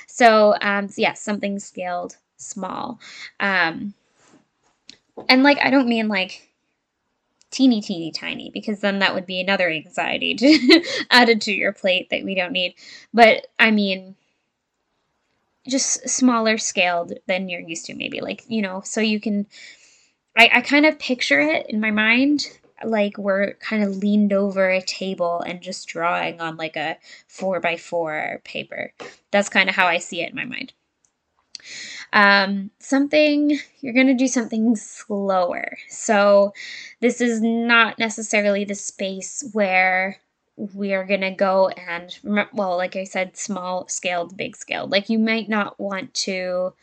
So, 0.07 0.55
um, 0.61 0.87
so 0.87 1.01
yeah, 1.01 1.13
something 1.13 1.59
scaled 1.59 2.15
small. 2.37 2.99
Um, 3.39 3.93
and 5.27 5.43
like, 5.43 5.59
I 5.61 5.69
don't 5.69 5.89
mean 5.89 6.07
like 6.07 6.49
teeny, 7.51 7.81
teeny, 7.81 8.11
tiny, 8.11 8.49
because 8.49 8.79
then 8.79 8.99
that 8.99 9.13
would 9.13 9.25
be 9.25 9.41
another 9.41 9.69
anxiety 9.69 10.35
to 10.35 10.83
added 11.11 11.41
to 11.41 11.51
your 11.51 11.73
plate 11.73 12.09
that 12.09 12.23
we 12.23 12.33
don't 12.33 12.53
need. 12.53 12.75
But 13.13 13.47
I 13.59 13.71
mean, 13.71 14.15
just 15.67 16.07
smaller 16.09 16.57
scaled 16.57 17.13
than 17.27 17.49
you're 17.49 17.61
used 17.61 17.85
to, 17.85 17.95
maybe. 17.95 18.21
Like, 18.21 18.43
you 18.47 18.61
know, 18.61 18.81
so 18.83 19.01
you 19.01 19.19
can, 19.19 19.47
I, 20.37 20.49
I 20.53 20.61
kind 20.61 20.85
of 20.85 20.99
picture 20.99 21.39
it 21.39 21.67
in 21.69 21.79
my 21.79 21.91
mind 21.91 22.47
like 22.83 23.17
we're 23.17 23.53
kind 23.55 23.83
of 23.83 23.97
leaned 23.97 24.33
over 24.33 24.69
a 24.69 24.81
table 24.81 25.41
and 25.41 25.61
just 25.61 25.87
drawing 25.87 26.41
on 26.41 26.57
like 26.57 26.75
a 26.75 26.97
four 27.27 27.59
by 27.59 27.77
four 27.77 28.41
paper. 28.43 28.93
That's 29.31 29.49
kind 29.49 29.69
of 29.69 29.75
how 29.75 29.87
I 29.87 29.97
see 29.97 30.21
it 30.21 30.29
in 30.29 30.35
my 30.35 30.45
mind. 30.45 30.73
Um, 32.13 32.71
something, 32.79 33.57
you're 33.79 33.93
going 33.93 34.07
to 34.07 34.13
do 34.13 34.27
something 34.27 34.75
slower. 34.75 35.77
So, 35.89 36.53
this 36.99 37.21
is 37.21 37.41
not 37.41 37.99
necessarily 37.99 38.65
the 38.65 38.75
space 38.75 39.47
where 39.53 40.17
we 40.73 40.93
are 40.93 41.05
going 41.05 41.21
to 41.21 41.31
go 41.31 41.69
and, 41.69 42.17
well, 42.53 42.77
like 42.77 42.95
I 42.95 43.03
said, 43.03 43.37
small 43.37 43.87
scaled, 43.87 44.37
big 44.37 44.55
scaled. 44.55 44.91
Like, 44.91 45.09
you 45.09 45.17
might 45.17 45.49
not 45.49 45.79
want 45.79 46.13
to 46.15 46.73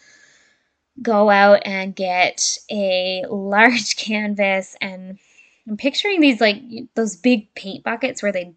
go 1.01 1.31
out 1.31 1.63
and 1.65 1.95
get 1.95 2.59
a 2.71 3.25
large 3.29 3.97
canvas 3.97 4.77
and 4.81 5.19
I'm 5.69 5.77
picturing 5.77 6.21
these 6.21 6.41
like 6.41 6.63
those 6.95 7.17
big 7.17 7.55
paint 7.55 7.85
buckets 7.85 8.23
where 8.23 8.33
they 8.33 8.55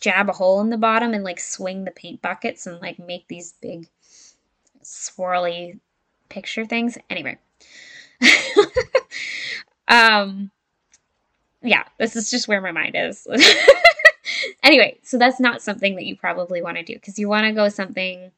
jab 0.00 0.28
a 0.28 0.32
hole 0.32 0.60
in 0.60 0.70
the 0.70 0.76
bottom 0.76 1.14
and 1.14 1.22
like 1.22 1.38
swing 1.38 1.84
the 1.84 1.90
paint 1.90 2.20
buckets 2.20 2.66
and 2.66 2.80
like 2.80 2.98
make 2.98 3.28
these 3.28 3.54
big 3.62 3.88
swirly 4.82 5.78
picture 6.28 6.66
things. 6.66 6.98
Anyway. 7.08 7.38
um 9.88 10.50
yeah, 11.62 11.84
this 11.98 12.16
is 12.16 12.30
just 12.30 12.48
where 12.48 12.60
my 12.60 12.72
mind 12.72 12.96
is. 12.96 13.26
anyway, 14.62 14.98
so 15.02 15.18
that's 15.18 15.40
not 15.40 15.62
something 15.62 15.96
that 15.96 16.06
you 16.06 16.16
probably 16.16 16.62
want 16.62 16.76
to 16.76 16.82
do 16.82 16.94
because 16.94 17.18
you 17.18 17.28
want 17.28 17.46
to 17.46 17.52
go 17.52 17.68
something 17.68 18.30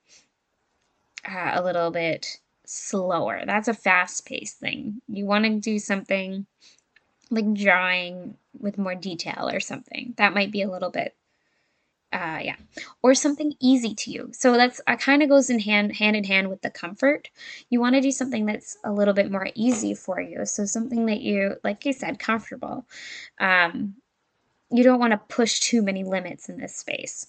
uh, 1.29 1.53
a 1.55 1.63
little 1.63 1.91
bit 1.91 2.39
slower. 2.67 3.43
That's 3.47 3.69
a 3.69 3.75
fast 3.75 4.27
paced 4.27 4.59
thing. 4.59 5.01
You 5.09 5.27
want 5.27 5.45
to 5.45 5.61
do 5.61 5.79
something 5.79 6.47
like 7.31 7.53
drawing 7.55 8.37
with 8.59 8.79
more 8.79 8.95
detail 8.95 9.49
or 9.53 9.61
something. 9.61 10.15
That 10.17 10.35
might 10.35 10.53
be 10.53 10.63
a 10.63 10.71
little 10.71 10.91
bit 10.91 11.15
uh, 12.15 12.39
yeah, 12.41 12.55
or 13.03 13.13
something 13.13 13.55
easy 13.61 13.93
to 13.93 14.11
you. 14.11 14.31
So 14.33 14.53
that's 14.53 14.81
uh, 14.87 14.97
kind 14.97 15.23
of 15.23 15.29
goes 15.29 15.51
in 15.51 15.59
hand 15.59 15.97
hand 15.97 16.15
in 16.15 16.23
hand 16.23 16.49
with 16.49 16.63
the 16.63 16.71
comfort. 16.71 17.29
You 17.71 17.81
want 17.81 17.97
to 17.97 18.01
do 18.01 18.13
something 18.13 18.47
that's 18.47 18.77
a 18.85 18.93
little 18.93 19.15
bit 19.15 19.33
more 19.33 19.49
easy 19.57 19.95
for 19.95 20.21
you. 20.21 20.47
So 20.47 20.65
something 20.65 21.07
that 21.07 21.21
you, 21.21 21.57
like 21.65 21.85
I 21.87 21.91
said, 21.91 22.21
comfortable. 22.21 22.87
Um, 23.41 23.97
you 24.71 24.83
don't 24.83 25.01
want 25.01 25.13
to 25.13 25.35
push 25.35 25.61
too 25.61 25.83
many 25.83 26.05
limits 26.05 26.49
in 26.49 26.59
this 26.59 26.77
space. 26.77 27.27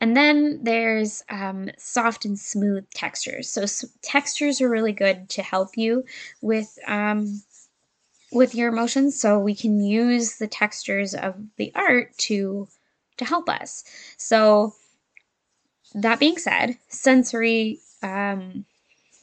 And 0.00 0.16
then 0.16 0.60
there's 0.62 1.22
um, 1.30 1.70
soft 1.78 2.24
and 2.24 2.38
smooth 2.38 2.88
textures. 2.90 3.48
So 3.48 3.62
s- 3.62 3.86
textures 4.02 4.60
are 4.60 4.68
really 4.68 4.92
good 4.92 5.28
to 5.30 5.42
help 5.42 5.76
you 5.76 6.04
with 6.42 6.78
um, 6.86 7.42
with 8.32 8.54
your 8.54 8.68
emotions. 8.68 9.18
So 9.18 9.38
we 9.38 9.54
can 9.54 9.80
use 9.80 10.36
the 10.36 10.48
textures 10.48 11.14
of 11.14 11.36
the 11.56 11.72
art 11.74 12.16
to 12.18 12.68
to 13.16 13.24
help 13.24 13.48
us. 13.48 13.84
So, 14.16 14.74
that 15.94 16.18
being 16.18 16.36
said, 16.36 16.76
sensory, 16.88 17.78
um, 18.02 18.64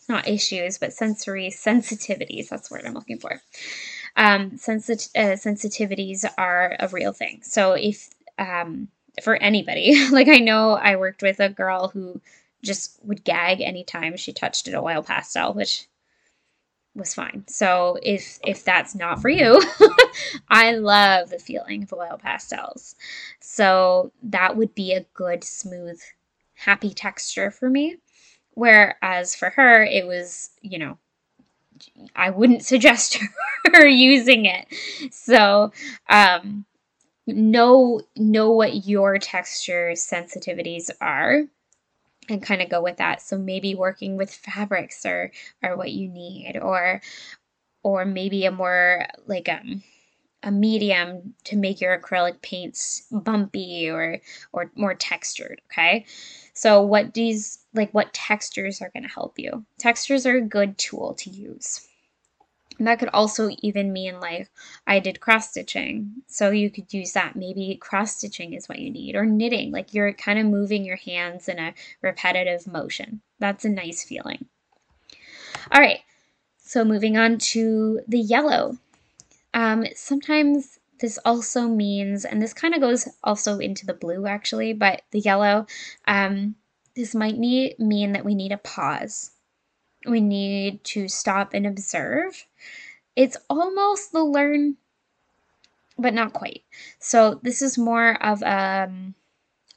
not 0.08 0.28
issues, 0.28 0.78
but 0.78 0.94
sensory 0.94 1.50
sensitivities, 1.50 2.50
that's 2.50 2.70
the 2.70 2.76
word 2.76 2.86
I'm 2.86 2.94
looking 2.94 3.20
for. 3.20 3.42
Um, 4.16 4.52
sensit- 4.52 5.16
uh, 5.16 5.36
sensitivities 5.36 6.26
are 6.38 6.76
a 6.80 6.88
real 6.90 7.14
thing. 7.14 7.42
So, 7.44 7.74
if 7.74 8.10
um, 8.38 8.90
for 9.24 9.36
anybody, 9.36 10.10
like 10.12 10.28
I 10.28 10.38
know 10.38 10.72
I 10.72 10.96
worked 10.96 11.22
with 11.22 11.40
a 11.40 11.50
girl 11.50 11.90
who 11.90 12.22
just 12.64 13.00
would 13.04 13.24
gag 13.24 13.62
anytime 13.62 14.18
she 14.18 14.34
touched 14.34 14.68
an 14.68 14.76
oil 14.76 15.02
pastel, 15.02 15.54
which 15.54 15.88
was 16.96 17.14
fine. 17.14 17.44
So 17.48 17.98
if 18.04 18.40
if 18.46 18.64
that's 18.64 18.96
not 18.96 19.22
for 19.22 19.30
you, 19.30 19.62
I 20.50 20.74
love 20.74 21.30
the 21.30 21.40
feeling 21.40 21.84
of 21.84 21.94
oil 21.94 22.20
pastels. 22.22 22.96
So 23.40 24.12
that 24.24 24.58
would 24.58 24.76
be 24.76 24.94
a 24.94 25.06
good 25.14 25.44
smooth 25.44 26.00
happy 26.54 26.94
texture 26.94 27.50
for 27.50 27.70
me. 27.70 27.98
Whereas 28.54 29.36
for 29.36 29.50
her 29.52 29.84
it 29.84 30.06
was, 30.06 30.50
you 30.62 30.78
know, 30.80 30.98
I 32.16 32.30
wouldn't 32.30 32.64
suggest 32.74 33.20
her 33.74 33.88
using 33.88 34.46
it. 34.46 34.68
So, 35.14 35.72
um 36.10 36.66
know 37.28 38.02
know 38.16 38.52
what 38.52 38.88
your 38.88 39.18
texture 39.18 39.92
sensitivities 39.94 40.90
are 41.00 41.44
and 42.30 42.44
kind 42.44 42.62
of 42.62 42.70
go 42.70 42.82
with 42.82 42.98
that. 42.98 43.22
So 43.22 43.38
maybe 43.38 43.76
working 43.76 44.18
with 44.18 44.34
fabrics 44.34 45.06
are 45.06 45.32
are 45.64 45.78
what 45.78 45.92
you 45.92 46.08
need 46.10 46.58
or 46.62 47.02
or 47.84 48.06
maybe 48.06 48.46
a 48.46 48.52
more 48.52 49.08
like 49.28 49.50
um 49.50 49.84
a 50.44 50.52
medium 50.52 51.34
to 51.46 51.56
make 51.56 51.82
your 51.82 51.98
acrylic 51.98 52.42
paints 52.42 53.04
bumpy 53.12 53.90
or 53.90 54.20
or 54.52 54.72
more 54.76 54.96
textured, 54.96 55.62
okay? 55.72 56.06
So 56.54 56.82
what 56.82 57.14
these 57.14 57.60
like 57.74 57.92
what 57.92 58.14
textures 58.14 58.82
are 58.82 58.90
going 58.90 59.04
to 59.04 59.10
help 59.10 59.38
you? 59.38 59.66
Textures 59.78 60.26
are 60.26 60.38
a 60.38 60.42
good 60.42 60.78
tool 60.78 61.14
to 61.16 61.30
use. 61.30 61.88
And 62.80 62.88
that 62.88 62.98
could 62.98 63.10
also 63.14 63.52
even 63.60 63.94
mean 63.94 64.20
like 64.20 64.50
I 64.88 65.00
did 65.00 65.20
cross 65.20 65.52
stitching. 65.52 66.24
So 66.28 66.50
you 66.50 66.72
could 66.72 66.92
use 66.92 67.14
that. 67.14 67.36
Maybe 67.36 67.78
cross 67.80 68.16
stitching 68.16 68.54
is 68.54 68.68
what 68.68 68.80
you 68.80 68.90
need, 68.90 69.16
or 69.16 69.26
knitting. 69.26 69.72
Like 69.72 69.94
you're 69.94 70.14
kind 70.14 70.40
of 70.40 70.48
moving 70.48 70.84
your 70.84 70.96
hands 70.96 71.48
in 71.48 71.60
a 71.60 71.76
repetitive 72.02 72.66
motion. 72.66 73.22
That's 73.38 73.66
a 73.66 73.70
nice 73.70 74.04
feeling. 74.04 74.48
All 75.72 75.80
right. 75.80 76.00
So 76.58 76.84
moving 76.84 77.18
on 77.18 77.38
to 77.38 78.00
the 78.08 78.20
yellow. 78.20 78.78
Um, 79.54 79.86
sometimes 79.96 80.80
this 81.00 81.20
also 81.26 81.68
means, 81.68 82.26
and 82.26 82.42
this 82.42 82.54
kind 82.54 82.74
of 82.74 82.82
goes 82.82 83.08
also 83.24 83.60
into 83.60 83.86
the 83.86 83.94
blue 83.94 84.28
actually, 84.28 84.74
but 84.74 85.02
the 85.12 85.20
yellow, 85.20 85.66
um, 86.08 86.56
this 86.96 87.16
might 87.16 87.38
need, 87.38 87.80
mean 87.80 88.12
that 88.14 88.26
we 88.26 88.36
need 88.36 88.52
a 88.52 88.58
pause 88.58 89.32
we 90.06 90.22
need 90.22 90.84
to 90.84 91.08
stop 91.08 91.54
and 91.54 91.66
observe. 91.68 92.46
It's 93.16 93.38
almost 93.50 94.12
the 94.12 94.24
learn, 94.24 94.78
but 95.98 96.14
not 96.14 96.34
quite. 96.34 96.64
So 97.00 97.40
this 97.44 97.62
is 97.62 97.78
more 97.78 98.22
of 98.24 98.42
a, 98.42 98.88
um, 98.90 99.16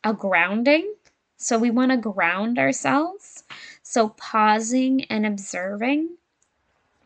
a 0.02 0.12
grounding. 0.12 0.94
So 1.36 1.58
we 1.58 1.70
want 1.70 1.90
to 1.90 1.96
ground 1.96 2.58
ourselves. 2.58 3.44
So 3.82 4.10
pausing 4.10 5.04
and 5.04 5.26
observing 5.26 6.16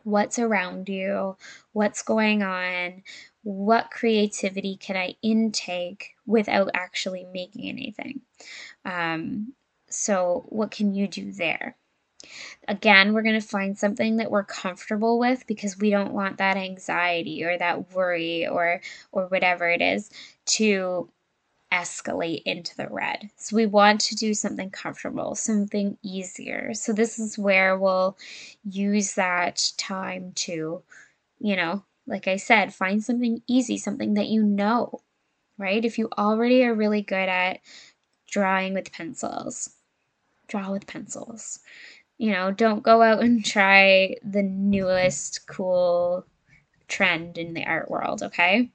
what's 0.09 0.39
around 0.39 0.89
you, 0.89 1.37
what's 1.73 2.01
going 2.01 2.43
on, 2.43 3.03
what 3.43 3.91
creativity 3.91 4.77
can 4.77 4.97
I 4.97 5.15
intake 5.21 6.15
without 6.25 6.71
actually 6.73 7.25
making 7.31 7.69
anything. 7.69 8.21
Um, 8.85 9.53
so, 9.89 10.45
what 10.49 10.71
can 10.71 10.93
you 10.93 11.07
do 11.07 11.31
there? 11.31 11.75
Again, 12.67 13.13
we're 13.13 13.23
going 13.23 13.39
to 13.39 13.47
find 13.47 13.77
something 13.77 14.17
that 14.17 14.29
we're 14.29 14.43
comfortable 14.43 15.17
with 15.17 15.47
because 15.47 15.77
we 15.77 15.89
don't 15.89 16.13
want 16.13 16.37
that 16.37 16.57
anxiety 16.57 17.43
or 17.43 17.57
that 17.57 17.93
worry 17.93 18.45
or 18.45 18.81
or 19.11 19.27
whatever 19.27 19.69
it 19.69 19.81
is 19.81 20.09
to 20.45 21.09
escalate 21.71 22.43
into 22.45 22.75
the 22.75 22.87
red. 22.89 23.29
So 23.37 23.55
we 23.55 23.65
want 23.65 24.01
to 24.01 24.15
do 24.15 24.33
something 24.33 24.69
comfortable, 24.69 25.35
something 25.35 25.97
easier. 26.03 26.73
So 26.73 26.93
this 26.93 27.19
is 27.19 27.37
where 27.37 27.77
we'll 27.77 28.17
use 28.63 29.13
that 29.15 29.71
time 29.77 30.33
to, 30.35 30.81
you 31.39 31.55
know, 31.55 31.83
like 32.07 32.27
I 32.27 32.37
said, 32.37 32.73
find 32.73 33.03
something 33.03 33.41
easy, 33.47 33.77
something 33.77 34.15
that 34.15 34.27
you 34.27 34.41
know, 34.43 35.01
right? 35.57 35.83
If 35.85 35.97
you 35.97 36.09
already 36.17 36.63
are 36.63 36.73
really 36.73 37.01
good 37.01 37.29
at 37.29 37.59
drawing 38.27 38.73
with 38.73 38.91
pencils, 38.91 39.69
draw 40.47 40.71
with 40.71 40.87
pencils 40.87 41.59
you 42.19 42.31
know, 42.31 42.51
don't 42.51 42.83
go 42.83 43.01
out 43.01 43.23
and 43.23 43.43
try 43.43 44.15
the 44.23 44.43
newest 44.43 45.47
cool 45.47 46.25
trend 46.89 47.37
in 47.37 47.53
the 47.53 47.65
art 47.65 47.89
world, 47.89 48.21
okay? 48.21 48.69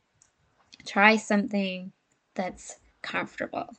Try 0.87 1.16
something 1.16 1.92
that's 2.35 2.77
comfortable. 3.05 3.77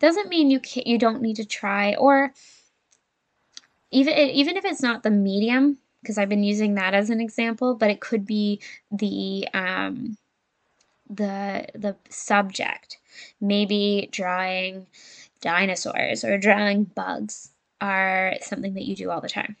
Doesn't 0.00 0.28
mean 0.28 0.50
you 0.50 0.58
can't, 0.58 0.86
you 0.86 0.98
don't 0.98 1.22
need 1.22 1.36
to 1.36 1.44
try 1.44 1.94
or 1.94 2.32
even 3.90 4.14
even 4.16 4.56
if 4.56 4.64
it's 4.64 4.82
not 4.82 5.02
the 5.02 5.10
medium 5.10 5.78
because 6.00 6.16
I've 6.18 6.28
been 6.28 6.42
using 6.44 6.74
that 6.74 6.94
as 6.94 7.10
an 7.10 7.20
example, 7.20 7.74
but 7.74 7.90
it 7.90 8.00
could 8.00 8.24
be 8.26 8.60
the 8.90 9.46
um, 9.52 10.16
the 11.08 11.66
the 11.74 11.96
subject. 12.08 12.98
Maybe 13.40 14.08
drawing 14.10 14.86
dinosaurs 15.40 16.24
or 16.24 16.38
drawing 16.38 16.84
bugs 16.84 17.50
are 17.80 18.34
something 18.40 18.74
that 18.74 18.84
you 18.84 18.96
do 18.96 19.10
all 19.10 19.20
the 19.20 19.28
time. 19.28 19.56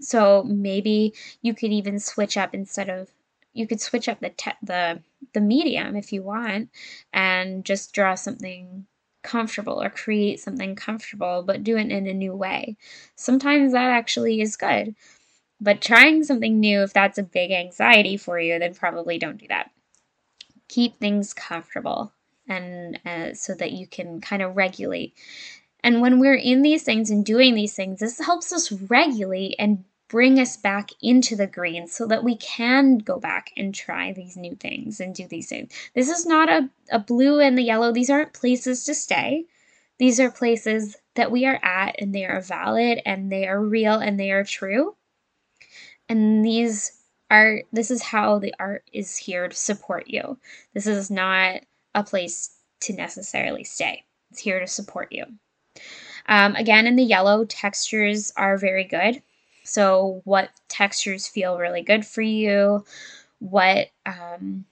So 0.00 0.44
maybe 0.44 1.14
you 1.42 1.54
could 1.54 1.72
even 1.72 1.98
switch 1.98 2.36
up 2.36 2.54
instead 2.54 2.88
of 2.88 3.10
you 3.52 3.66
could 3.66 3.80
switch 3.80 4.08
up 4.08 4.20
the 4.20 4.30
te- 4.30 4.52
the 4.62 5.02
the 5.34 5.40
medium 5.40 5.96
if 5.96 6.12
you 6.12 6.22
want 6.22 6.70
and 7.12 7.64
just 7.64 7.92
draw 7.92 8.14
something 8.14 8.86
comfortable 9.22 9.82
or 9.82 9.90
create 9.90 10.40
something 10.40 10.74
comfortable 10.76 11.42
but 11.42 11.64
do 11.64 11.76
it 11.76 11.90
in 11.90 12.06
a 12.06 12.14
new 12.14 12.34
way. 12.34 12.76
Sometimes 13.16 13.72
that 13.72 13.90
actually 13.90 14.40
is 14.40 14.56
good. 14.56 14.94
But 15.60 15.80
trying 15.80 16.22
something 16.22 16.60
new 16.60 16.82
if 16.82 16.92
that's 16.92 17.18
a 17.18 17.22
big 17.24 17.50
anxiety 17.50 18.16
for 18.16 18.38
you 18.38 18.58
then 18.58 18.74
probably 18.74 19.18
don't 19.18 19.38
do 19.38 19.48
that. 19.48 19.70
Keep 20.68 20.98
things 20.98 21.34
comfortable 21.34 22.12
and 22.46 23.00
uh, 23.04 23.34
so 23.34 23.54
that 23.54 23.72
you 23.72 23.86
can 23.86 24.20
kind 24.20 24.42
of 24.42 24.56
regulate 24.56 25.14
and 25.82 26.00
when 26.00 26.18
we're 26.18 26.34
in 26.34 26.62
these 26.62 26.82
things 26.82 27.10
and 27.10 27.24
doing 27.24 27.54
these 27.54 27.74
things, 27.74 28.00
this 28.00 28.18
helps 28.18 28.52
us 28.52 28.72
regulate 28.72 29.54
and 29.58 29.84
bring 30.08 30.40
us 30.40 30.56
back 30.56 30.90
into 31.02 31.36
the 31.36 31.46
green 31.46 31.86
so 31.86 32.06
that 32.06 32.24
we 32.24 32.36
can 32.36 32.98
go 32.98 33.18
back 33.18 33.50
and 33.56 33.74
try 33.74 34.12
these 34.12 34.36
new 34.36 34.54
things 34.56 35.00
and 35.00 35.14
do 35.14 35.26
these 35.28 35.48
things. 35.48 35.72
This 35.94 36.08
is 36.08 36.26
not 36.26 36.48
a, 36.48 36.68
a 36.90 36.98
blue 36.98 37.40
and 37.40 37.56
the 37.56 37.62
yellow, 37.62 37.92
these 37.92 38.10
aren't 38.10 38.32
places 38.32 38.84
to 38.84 38.94
stay. 38.94 39.44
These 39.98 40.20
are 40.20 40.30
places 40.30 40.96
that 41.16 41.30
we 41.30 41.44
are 41.44 41.58
at 41.62 41.96
and 41.98 42.14
they 42.14 42.24
are 42.24 42.40
valid 42.40 43.02
and 43.04 43.30
they 43.30 43.46
are 43.46 43.60
real 43.60 43.94
and 43.94 44.18
they 44.18 44.30
are 44.30 44.44
true. 44.44 44.94
And 46.08 46.44
these 46.44 46.92
are, 47.30 47.62
this 47.72 47.90
is 47.90 48.02
how 48.02 48.38
the 48.38 48.54
art 48.58 48.88
is 48.92 49.16
here 49.16 49.48
to 49.48 49.56
support 49.56 50.08
you. 50.08 50.38
This 50.72 50.86
is 50.86 51.10
not 51.10 51.60
a 51.94 52.04
place 52.04 52.56
to 52.80 52.92
necessarily 52.92 53.64
stay, 53.64 54.04
it's 54.30 54.40
here 54.40 54.60
to 54.60 54.66
support 54.66 55.12
you. 55.12 55.24
Um, 56.26 56.54
again, 56.54 56.86
in 56.86 56.96
the 56.96 57.02
yellow, 57.02 57.44
textures 57.44 58.32
are 58.36 58.56
very 58.56 58.84
good. 58.84 59.22
So, 59.68 60.22
what 60.24 60.50
textures 60.68 61.28
feel 61.28 61.58
really 61.58 61.82
good 61.82 62.06
for 62.06 62.22
you? 62.22 62.84
What 63.38 63.88
um, 64.06 64.64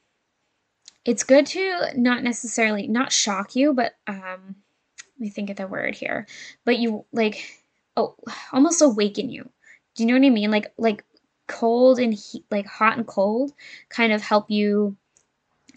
it's 1.04 1.22
good 1.22 1.46
to 1.46 1.90
not 1.96 2.22
necessarily 2.22 2.88
not 2.88 3.12
shock 3.12 3.54
you, 3.54 3.74
but 3.74 3.94
um, 4.06 4.56
let 4.98 5.20
me 5.20 5.30
think 5.30 5.50
of 5.50 5.56
the 5.56 5.66
word 5.66 5.94
here. 5.94 6.26
But 6.64 6.78
you 6.78 7.04
like 7.12 7.62
oh, 7.96 8.16
almost 8.52 8.82
awaken 8.82 9.30
you. 9.30 9.48
Do 9.94 10.02
you 10.02 10.06
know 10.09 10.18
what 10.18 10.26
I 10.26 10.30
mean? 10.30 10.50
Like 10.50 10.72
like 10.78 11.04
cold 11.46 11.98
and 11.98 12.14
heat, 12.14 12.44
like 12.50 12.66
hot 12.66 12.96
and 12.96 13.06
cold, 13.06 13.52
kind 13.88 14.12
of 14.12 14.22
help 14.22 14.50
you. 14.50 14.96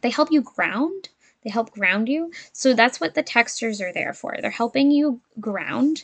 They 0.01 0.09
help 0.09 0.31
you 0.31 0.41
ground 0.41 1.09
they 1.43 1.49
help 1.49 1.71
ground 1.71 2.09
you. 2.09 2.31
So 2.51 2.73
that's 2.73 2.99
what 2.99 3.15
the 3.15 3.23
textures 3.23 3.81
are 3.81 3.93
there 3.93 4.13
for. 4.13 4.35
They're 4.39 4.51
helping 4.51 4.91
you 4.91 5.21
ground, 5.39 6.03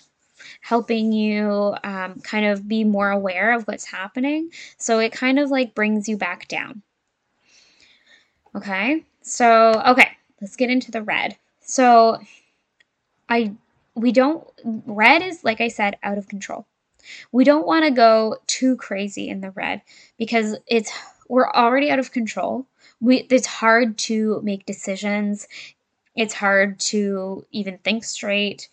helping 0.62 1.12
you 1.12 1.76
um, 1.84 2.20
kind 2.22 2.46
of 2.46 2.68
be 2.68 2.84
more 2.84 3.10
aware 3.10 3.54
of 3.54 3.64
what's 3.64 3.86
happening. 3.86 4.52
So 4.78 5.00
it 5.00 5.12
kind 5.12 5.40
of 5.40 5.50
like 5.50 5.76
brings 5.76 6.08
you 6.08 6.18
back 6.18 6.48
down. 6.48 6.82
Okay, 8.56 9.04
so, 9.22 9.82
okay, 9.86 10.10
let's 10.40 10.56
get 10.56 10.70
into 10.70 10.92
the 10.92 11.02
red. 11.02 11.38
So 11.62 12.20
I, 13.28 13.54
we 13.96 14.12
don't, 14.12 14.48
red 14.64 15.22
is, 15.22 15.44
like 15.44 15.60
I 15.60 15.68
said, 15.68 15.98
out 16.04 16.18
of 16.18 16.30
control. 16.30 16.66
We 17.32 17.44
don't 17.44 17.68
want 17.68 17.86
to 17.86 17.92
go 17.92 18.38
too 18.48 18.78
crazy 18.78 19.28
in 19.28 19.42
the 19.42 19.52
red 19.52 19.82
because 20.18 20.56
it's, 20.68 20.92
we're 21.28 21.50
already 21.52 21.92
out 21.92 22.00
of 22.00 22.12
control 22.12 22.66
we 23.02 23.28
it's 23.30 23.46
hard 23.46 23.98
to 23.98 24.42
make 24.44 24.66
decisions. 24.66 25.48
It's 26.16 26.34
hard 26.34 26.80
to 26.92 27.46
even 27.52 27.78
think 27.80 28.04
straight. 28.04 28.70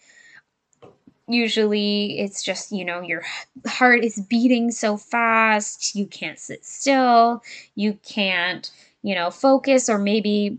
Usually 1.29 2.19
it's 2.19 2.43
just, 2.43 2.73
you 2.73 2.85
know, 2.85 3.01
your 3.01 3.23
heart 3.67 4.05
is 4.05 4.21
beating 4.21 4.71
so 4.71 4.97
fast, 4.97 5.95
you 5.95 6.07
can't 6.07 6.39
sit 6.39 6.65
still, 6.65 7.43
you 7.75 7.99
can't, 8.05 8.71
you 9.03 9.15
know, 9.15 9.31
focus 9.31 9.89
or 9.89 9.99
maybe 9.99 10.59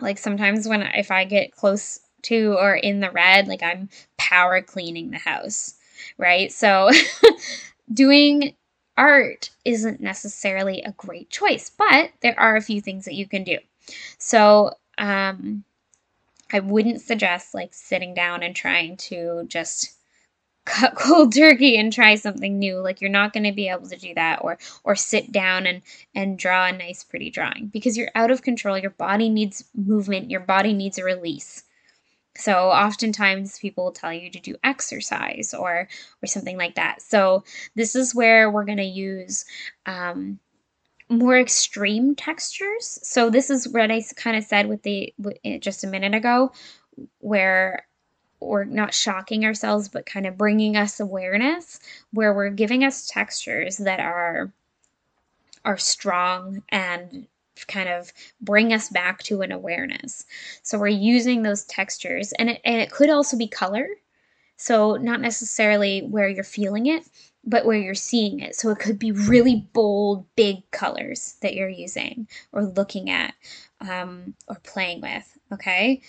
like 0.00 0.18
sometimes 0.18 0.68
when 0.68 0.82
if 0.82 1.10
I 1.10 1.24
get 1.24 1.52
close 1.52 2.00
to 2.22 2.56
or 2.58 2.74
in 2.74 3.00
the 3.00 3.10
red, 3.10 3.48
like 3.48 3.62
I'm 3.62 3.88
power 4.16 4.60
cleaning 4.62 5.10
the 5.10 5.18
house, 5.18 5.74
right? 6.18 6.52
So 6.52 6.90
doing 7.92 8.54
art 8.96 9.50
isn't 9.64 10.00
necessarily 10.00 10.82
a 10.82 10.92
great 10.92 11.30
choice, 11.30 11.70
but 11.70 12.10
there 12.20 12.38
are 12.38 12.56
a 12.56 12.62
few 12.62 12.80
things 12.80 13.04
that 13.04 13.14
you 13.14 13.26
can 13.26 13.44
do. 13.44 13.58
So, 14.18 14.72
um, 14.98 15.64
I 16.52 16.60
wouldn't 16.60 17.00
suggest 17.00 17.54
like 17.54 17.72
sitting 17.72 18.14
down 18.14 18.42
and 18.42 18.54
trying 18.54 18.96
to 18.98 19.44
just 19.48 19.92
cut 20.64 20.94
cold 20.94 21.34
turkey 21.34 21.76
and 21.76 21.92
try 21.92 22.14
something 22.14 22.58
new. 22.58 22.78
Like 22.78 23.00
you're 23.00 23.10
not 23.10 23.32
going 23.32 23.44
to 23.44 23.52
be 23.52 23.68
able 23.68 23.88
to 23.88 23.96
do 23.96 24.14
that 24.14 24.40
or 24.42 24.58
or 24.84 24.94
sit 24.94 25.32
down 25.32 25.66
and 25.66 25.82
and 26.14 26.38
draw 26.38 26.66
a 26.66 26.72
nice 26.72 27.02
pretty 27.02 27.30
drawing 27.30 27.68
because 27.72 27.96
you're 27.96 28.12
out 28.14 28.30
of 28.30 28.42
control. 28.42 28.78
Your 28.78 28.90
body 28.90 29.28
needs 29.28 29.64
movement. 29.74 30.30
Your 30.30 30.40
body 30.40 30.72
needs 30.72 30.98
a 30.98 31.04
release. 31.04 31.64
So 32.36 32.70
oftentimes 32.70 33.58
people 33.58 33.84
will 33.84 33.92
tell 33.92 34.12
you 34.12 34.30
to 34.30 34.40
do 34.40 34.56
exercise 34.64 35.52
or 35.52 35.88
or 36.22 36.26
something 36.26 36.56
like 36.56 36.76
that. 36.76 37.02
So 37.02 37.44
this 37.74 37.96
is 37.96 38.14
where 38.14 38.50
we're 38.50 38.64
going 38.64 38.78
to 38.78 38.84
use 38.84 39.44
um, 39.86 40.38
more 41.12 41.38
extreme 41.38 42.14
textures 42.14 42.98
so 43.02 43.30
this 43.30 43.50
is 43.50 43.68
what 43.68 43.90
i 43.90 44.02
kind 44.16 44.36
of 44.36 44.44
said 44.44 44.68
with 44.68 44.82
the 44.82 45.12
eh, 45.44 45.58
just 45.58 45.84
a 45.84 45.86
minute 45.86 46.14
ago 46.14 46.50
where 47.18 47.86
we're 48.42 48.64
not 48.64 48.94
shocking 48.94 49.44
ourselves, 49.44 49.88
but 49.88 50.06
kind 50.06 50.26
of 50.26 50.36
bringing 50.36 50.76
us 50.76 51.00
awareness 51.00 51.80
where 52.12 52.34
we're 52.34 52.50
giving 52.50 52.84
us 52.84 53.06
textures 53.06 53.78
that 53.78 54.00
are 54.00 54.52
are 55.64 55.78
strong 55.78 56.62
and 56.70 57.26
kind 57.68 57.88
of 57.88 58.12
bring 58.40 58.72
us 58.72 58.88
back 58.88 59.22
to 59.22 59.42
an 59.42 59.52
awareness. 59.52 60.24
So 60.62 60.78
we're 60.78 60.88
using 60.88 61.42
those 61.42 61.64
textures 61.64 62.32
and 62.32 62.50
it, 62.50 62.60
and 62.64 62.80
it 62.80 62.90
could 62.90 63.10
also 63.10 63.36
be 63.36 63.46
color. 63.46 63.86
So 64.56 64.96
not 64.96 65.20
necessarily 65.20 66.00
where 66.00 66.28
you're 66.28 66.42
feeling 66.42 66.86
it, 66.86 67.04
but 67.44 67.64
where 67.64 67.78
you're 67.78 67.94
seeing 67.94 68.40
it. 68.40 68.54
So 68.54 68.70
it 68.70 68.78
could 68.78 68.98
be 68.98 69.12
really 69.12 69.68
bold, 69.72 70.26
big 70.36 70.70
colors 70.70 71.36
that 71.42 71.54
you're 71.54 71.68
using 71.68 72.28
or 72.52 72.64
looking 72.64 73.10
at 73.10 73.34
um, 73.80 74.34
or 74.48 74.56
playing 74.62 75.00
with. 75.00 75.38
Okay. 75.52 76.02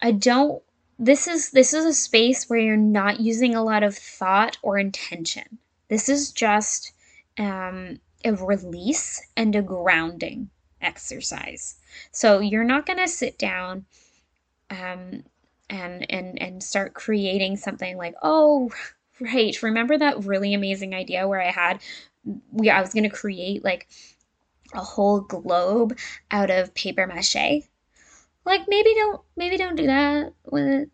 I 0.00 0.12
don't 0.12 0.62
this 0.98 1.28
is 1.28 1.50
this 1.50 1.72
is 1.72 1.84
a 1.84 1.94
space 1.94 2.48
where 2.48 2.58
you're 2.58 2.76
not 2.76 3.20
using 3.20 3.54
a 3.54 3.62
lot 3.62 3.82
of 3.82 3.96
thought 3.96 4.58
or 4.62 4.78
intention. 4.78 5.58
This 5.88 6.08
is 6.08 6.32
just 6.32 6.92
um, 7.38 8.00
a 8.24 8.32
release 8.32 9.24
and 9.36 9.54
a 9.54 9.62
grounding 9.62 10.50
exercise. 10.80 11.76
So 12.10 12.40
you're 12.40 12.64
not 12.64 12.84
going 12.84 12.98
to 12.98 13.08
sit 13.08 13.38
down 13.38 13.86
um, 14.70 15.22
and 15.70 16.10
and 16.10 16.40
and 16.40 16.62
start 16.62 16.94
creating 16.94 17.56
something 17.56 17.96
like, 17.96 18.14
oh, 18.22 18.70
right, 19.20 19.62
remember 19.62 19.98
that 19.98 20.24
really 20.24 20.54
amazing 20.54 20.94
idea 20.94 21.28
where 21.28 21.42
I 21.42 21.50
had 21.50 21.80
we 22.52 22.70
I 22.70 22.80
was 22.80 22.92
going 22.92 23.08
to 23.08 23.16
create 23.16 23.64
like 23.64 23.88
a 24.74 24.80
whole 24.80 25.20
globe 25.20 25.96
out 26.30 26.50
of 26.50 26.74
paper 26.74 27.06
mache 27.06 27.62
like 28.48 28.66
maybe 28.66 28.94
don't 28.94 29.20
maybe 29.36 29.56
don't 29.58 29.76
do 29.76 29.86
that 29.86 30.32
when 30.44 30.90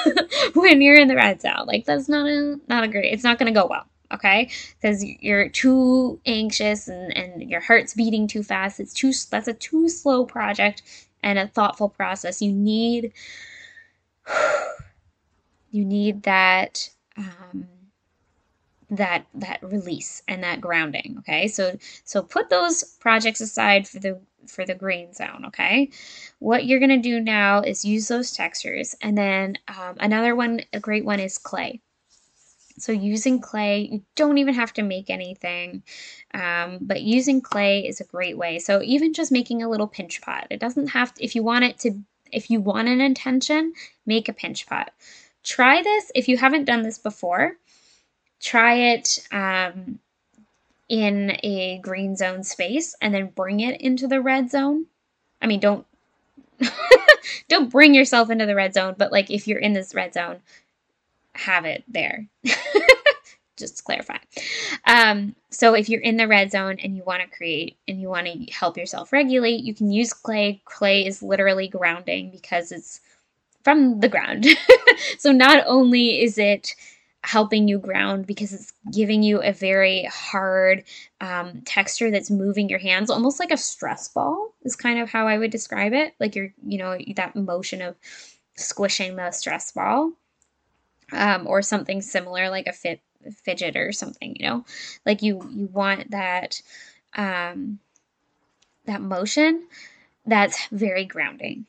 when 0.54 0.82
you're 0.82 0.98
in 0.98 1.08
the 1.08 1.14
red 1.14 1.40
zone. 1.40 1.64
Like 1.66 1.84
that's 1.84 2.08
not 2.08 2.26
a 2.26 2.58
not 2.68 2.84
a 2.84 2.88
great. 2.88 3.12
It's 3.12 3.22
not 3.22 3.38
going 3.38 3.52
to 3.52 3.58
go 3.58 3.66
well. 3.66 3.84
Okay, 4.12 4.50
because 4.80 5.04
you're 5.04 5.48
too 5.48 6.20
anxious 6.26 6.88
and 6.88 7.16
and 7.16 7.48
your 7.48 7.60
heart's 7.60 7.94
beating 7.94 8.26
too 8.26 8.42
fast. 8.42 8.80
It's 8.80 8.92
too 8.92 9.12
that's 9.30 9.48
a 9.48 9.54
too 9.54 9.88
slow 9.88 10.26
project 10.26 10.82
and 11.22 11.38
a 11.38 11.46
thoughtful 11.46 11.88
process. 11.88 12.42
You 12.42 12.52
need 12.52 13.12
you 15.70 15.84
need 15.84 16.24
that 16.24 16.90
um, 17.16 17.66
that 18.90 19.26
that 19.34 19.62
release 19.62 20.22
and 20.28 20.42
that 20.44 20.60
grounding 20.60 21.16
okay? 21.18 21.48
So 21.48 21.76
so 22.04 22.22
put 22.22 22.50
those 22.50 22.84
projects 22.84 23.40
aside 23.40 23.88
for 23.88 23.98
the 23.98 24.20
for 24.46 24.64
the 24.64 24.74
green 24.74 25.12
zone 25.12 25.44
okay? 25.46 25.90
What 26.38 26.66
you're 26.66 26.78
going 26.78 26.90
to 26.90 26.98
do 26.98 27.20
now 27.20 27.62
is 27.62 27.84
use 27.84 28.08
those 28.08 28.32
textures 28.32 28.94
and 29.00 29.18
then 29.18 29.58
um, 29.68 29.96
another 29.98 30.36
one 30.36 30.60
a 30.72 30.80
great 30.80 31.04
one 31.04 31.20
is 31.20 31.38
clay. 31.38 31.80
So 32.78 32.92
using 32.92 33.40
clay 33.40 33.88
you 33.90 34.02
don't 34.14 34.38
even 34.38 34.54
have 34.54 34.72
to 34.74 34.82
make 34.82 35.10
anything 35.10 35.82
um, 36.34 36.78
but 36.80 37.02
using 37.02 37.40
clay 37.40 37.86
is 37.86 38.00
a 38.00 38.04
great 38.04 38.36
way. 38.38 38.58
So 38.58 38.82
even 38.82 39.14
just 39.14 39.32
making 39.32 39.62
a 39.62 39.68
little 39.68 39.88
pinch 39.88 40.20
pot 40.20 40.46
it 40.50 40.60
doesn't 40.60 40.88
have 40.88 41.12
to 41.14 41.24
if 41.24 41.34
you 41.34 41.42
want 41.42 41.64
it 41.64 41.78
to 41.80 41.98
if 42.30 42.50
you 42.50 42.60
want 42.60 42.88
an 42.88 43.00
intention 43.00 43.72
make 44.04 44.28
a 44.28 44.32
pinch 44.32 44.66
pot 44.66 44.92
try 45.46 45.82
this 45.82 46.12
if 46.14 46.28
you 46.28 46.36
haven't 46.36 46.66
done 46.66 46.82
this 46.82 46.98
before 46.98 47.56
try 48.40 48.74
it 48.92 49.26
um, 49.32 49.98
in 50.88 51.36
a 51.42 51.78
green 51.78 52.16
zone 52.16 52.44
space 52.44 52.94
and 53.00 53.14
then 53.14 53.32
bring 53.34 53.60
it 53.60 53.80
into 53.80 54.06
the 54.06 54.20
red 54.20 54.50
zone. 54.50 54.86
I 55.40 55.46
mean, 55.46 55.60
don't 55.60 55.86
don't 57.48 57.70
bring 57.70 57.94
yourself 57.94 58.30
into 58.30 58.46
the 58.46 58.54
red 58.54 58.74
zone, 58.74 58.94
but 58.96 59.12
like 59.12 59.30
if 59.30 59.46
you're 59.46 59.58
in 59.58 59.72
this 59.72 59.94
red 59.94 60.14
zone, 60.14 60.40
have 61.34 61.64
it 61.64 61.84
there. 61.88 62.26
Just 63.56 63.78
to 63.78 63.82
clarify. 63.84 64.18
Um, 64.84 65.34
so 65.48 65.74
if 65.74 65.88
you're 65.88 66.02
in 66.02 66.18
the 66.18 66.28
red 66.28 66.52
zone 66.52 66.76
and 66.78 66.94
you 66.94 67.02
want 67.04 67.22
to 67.22 67.36
create 67.36 67.78
and 67.88 67.98
you 67.98 68.10
want 68.10 68.26
to 68.26 68.52
help 68.52 68.76
yourself 68.76 69.12
regulate, 69.12 69.64
you 69.64 69.74
can 69.74 69.90
use 69.90 70.12
clay. 70.12 70.60
Clay 70.66 71.06
is 71.06 71.22
literally 71.22 71.66
grounding 71.66 72.30
because 72.30 72.70
it's 72.70 73.00
from 73.66 73.98
the 73.98 74.08
ground. 74.08 74.46
so 75.18 75.32
not 75.32 75.64
only 75.66 76.22
is 76.22 76.38
it 76.38 76.76
helping 77.24 77.66
you 77.66 77.80
ground 77.80 78.24
because 78.24 78.52
it's 78.52 78.72
giving 78.92 79.24
you 79.24 79.42
a 79.42 79.52
very 79.52 80.04
hard 80.04 80.84
um, 81.20 81.62
texture 81.62 82.08
that's 82.08 82.30
moving 82.30 82.68
your 82.68 82.78
hands 82.78 83.10
almost 83.10 83.40
like 83.40 83.50
a 83.50 83.56
stress 83.56 84.06
ball 84.06 84.54
is 84.62 84.76
kind 84.76 85.00
of 85.00 85.10
how 85.10 85.26
i 85.26 85.36
would 85.36 85.50
describe 85.50 85.92
it. 85.92 86.14
Like 86.20 86.36
you're 86.36 86.54
you 86.64 86.78
know 86.78 86.96
that 87.16 87.34
motion 87.34 87.82
of 87.82 87.96
squishing 88.54 89.16
the 89.16 89.32
stress 89.32 89.72
ball 89.72 90.12
um, 91.10 91.48
or 91.48 91.60
something 91.60 92.00
similar 92.00 92.48
like 92.48 92.68
a 92.68 92.72
fit 92.72 93.00
fidget 93.42 93.74
or 93.74 93.90
something 93.90 94.36
you 94.38 94.46
know? 94.46 94.64
Like 95.04 95.22
you 95.22 95.44
you 95.50 95.66
want 95.66 96.12
that 96.12 96.62
um, 97.16 97.80
that 98.84 99.00
motion 99.00 99.66
that's 100.24 100.68
very 100.68 101.04
grounding 101.04 101.66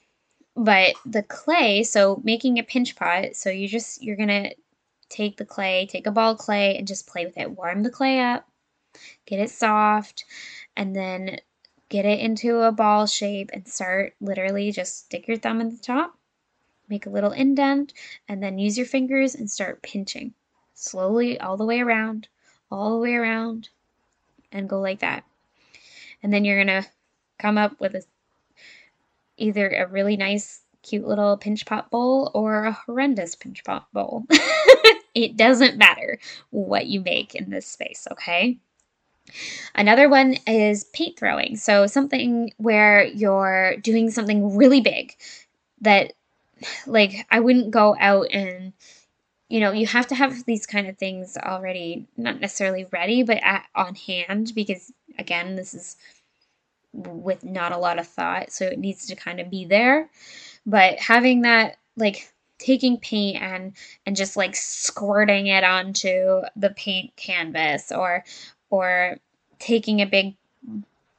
but 0.57 0.95
the 1.05 1.23
clay 1.23 1.83
so 1.83 2.19
making 2.23 2.57
a 2.57 2.63
pinch 2.63 2.95
pot 2.95 3.35
so 3.35 3.49
you 3.49 3.67
just 3.67 4.01
you're 4.01 4.17
gonna 4.17 4.49
take 5.09 5.37
the 5.37 5.45
clay, 5.45 5.87
take 5.89 6.07
a 6.07 6.11
ball 6.11 6.31
of 6.33 6.37
clay, 6.37 6.77
and 6.77 6.87
just 6.87 7.07
play 7.07 7.25
with 7.25 7.37
it. 7.37 7.51
Warm 7.51 7.83
the 7.83 7.89
clay 7.89 8.19
up, 8.19 8.47
get 9.25 9.39
it 9.39 9.49
soft, 9.49 10.25
and 10.75 10.95
then 10.95 11.39
get 11.89 12.05
it 12.05 12.19
into 12.19 12.59
a 12.61 12.71
ball 12.71 13.07
shape 13.07 13.49
and 13.53 13.67
start 13.67 14.13
literally 14.19 14.71
just 14.71 15.05
stick 15.05 15.27
your 15.27 15.37
thumb 15.37 15.61
in 15.61 15.69
the 15.69 15.77
top, 15.77 16.17
make 16.89 17.05
a 17.05 17.09
little 17.09 17.31
indent, 17.31 17.93
and 18.27 18.43
then 18.43 18.59
use 18.59 18.77
your 18.77 18.87
fingers 18.87 19.35
and 19.35 19.49
start 19.49 19.81
pinching 19.81 20.33
slowly 20.73 21.39
all 21.39 21.57
the 21.57 21.65
way 21.65 21.79
around, 21.79 22.27
all 22.69 22.91
the 22.91 23.01
way 23.01 23.13
around, 23.13 23.69
and 24.51 24.69
go 24.69 24.79
like 24.79 24.99
that. 24.99 25.23
And 26.21 26.33
then 26.33 26.43
you're 26.43 26.63
going 26.63 26.83
to 26.83 26.89
come 27.39 27.57
up 27.57 27.79
with 27.79 27.95
a, 27.95 28.03
either 29.37 29.69
a 29.69 29.87
really 29.87 30.17
nice 30.17 30.61
cute 30.83 31.07
little 31.07 31.37
pinch 31.37 31.65
pot 31.65 31.89
bowl 31.89 32.31
or 32.33 32.65
a 32.65 32.71
horrendous 32.71 33.35
pinch 33.35 33.63
pot 33.63 33.87
bowl. 33.93 34.25
it 35.13 35.35
doesn't 35.35 35.77
matter 35.77 36.19
what 36.49 36.87
you 36.87 37.01
make 37.01 37.35
in 37.35 37.49
this 37.49 37.65
space, 37.65 38.07
okay? 38.11 38.57
Another 39.75 40.07
one 40.07 40.37
is 40.47 40.85
paint 40.85 41.19
throwing. 41.19 41.57
So, 41.57 41.87
something 41.87 42.51
where 42.57 43.03
you're 43.03 43.75
doing 43.77 44.09
something 44.09 44.55
really 44.55 44.79
big 44.79 45.15
that, 45.81 46.13
like, 46.85 47.25
I 47.29 47.41
wouldn't 47.41 47.71
go 47.71 47.95
out 47.99 48.27
and, 48.31 48.71
you 49.49 49.59
know, 49.59 49.71
you 49.73 49.85
have 49.87 50.07
to 50.07 50.15
have 50.15 50.45
these 50.45 50.65
kind 50.65 50.87
of 50.87 50.97
things 50.97 51.37
already, 51.37 52.07
not 52.15 52.39
necessarily 52.39 52.85
ready, 52.91 53.23
but 53.23 53.37
at, 53.43 53.65
on 53.75 53.95
hand 53.95 54.53
because, 54.55 54.93
again, 55.19 55.55
this 55.55 55.73
is 55.73 55.97
with 56.97 57.43
not 57.43 57.71
a 57.71 57.77
lot 57.77 57.99
of 57.99 58.07
thought. 58.07 58.51
So, 58.51 58.65
it 58.65 58.79
needs 58.79 59.07
to 59.07 59.15
kind 59.15 59.39
of 59.39 59.49
be 59.49 59.65
there. 59.65 60.09
But 60.65 60.99
having 60.99 61.43
that, 61.43 61.77
like, 61.95 62.33
taking 62.59 62.97
paint 62.97 63.41
and 63.41 63.73
and 64.05 64.15
just 64.15 64.35
like 64.35 64.55
squirting 64.55 65.47
it 65.47 65.63
onto 65.63 66.41
the 66.55 66.71
paint 66.71 67.15
canvas 67.15 67.91
or 67.91 68.23
or 68.69 69.17
taking 69.59 70.01
a 70.01 70.05
big 70.05 70.35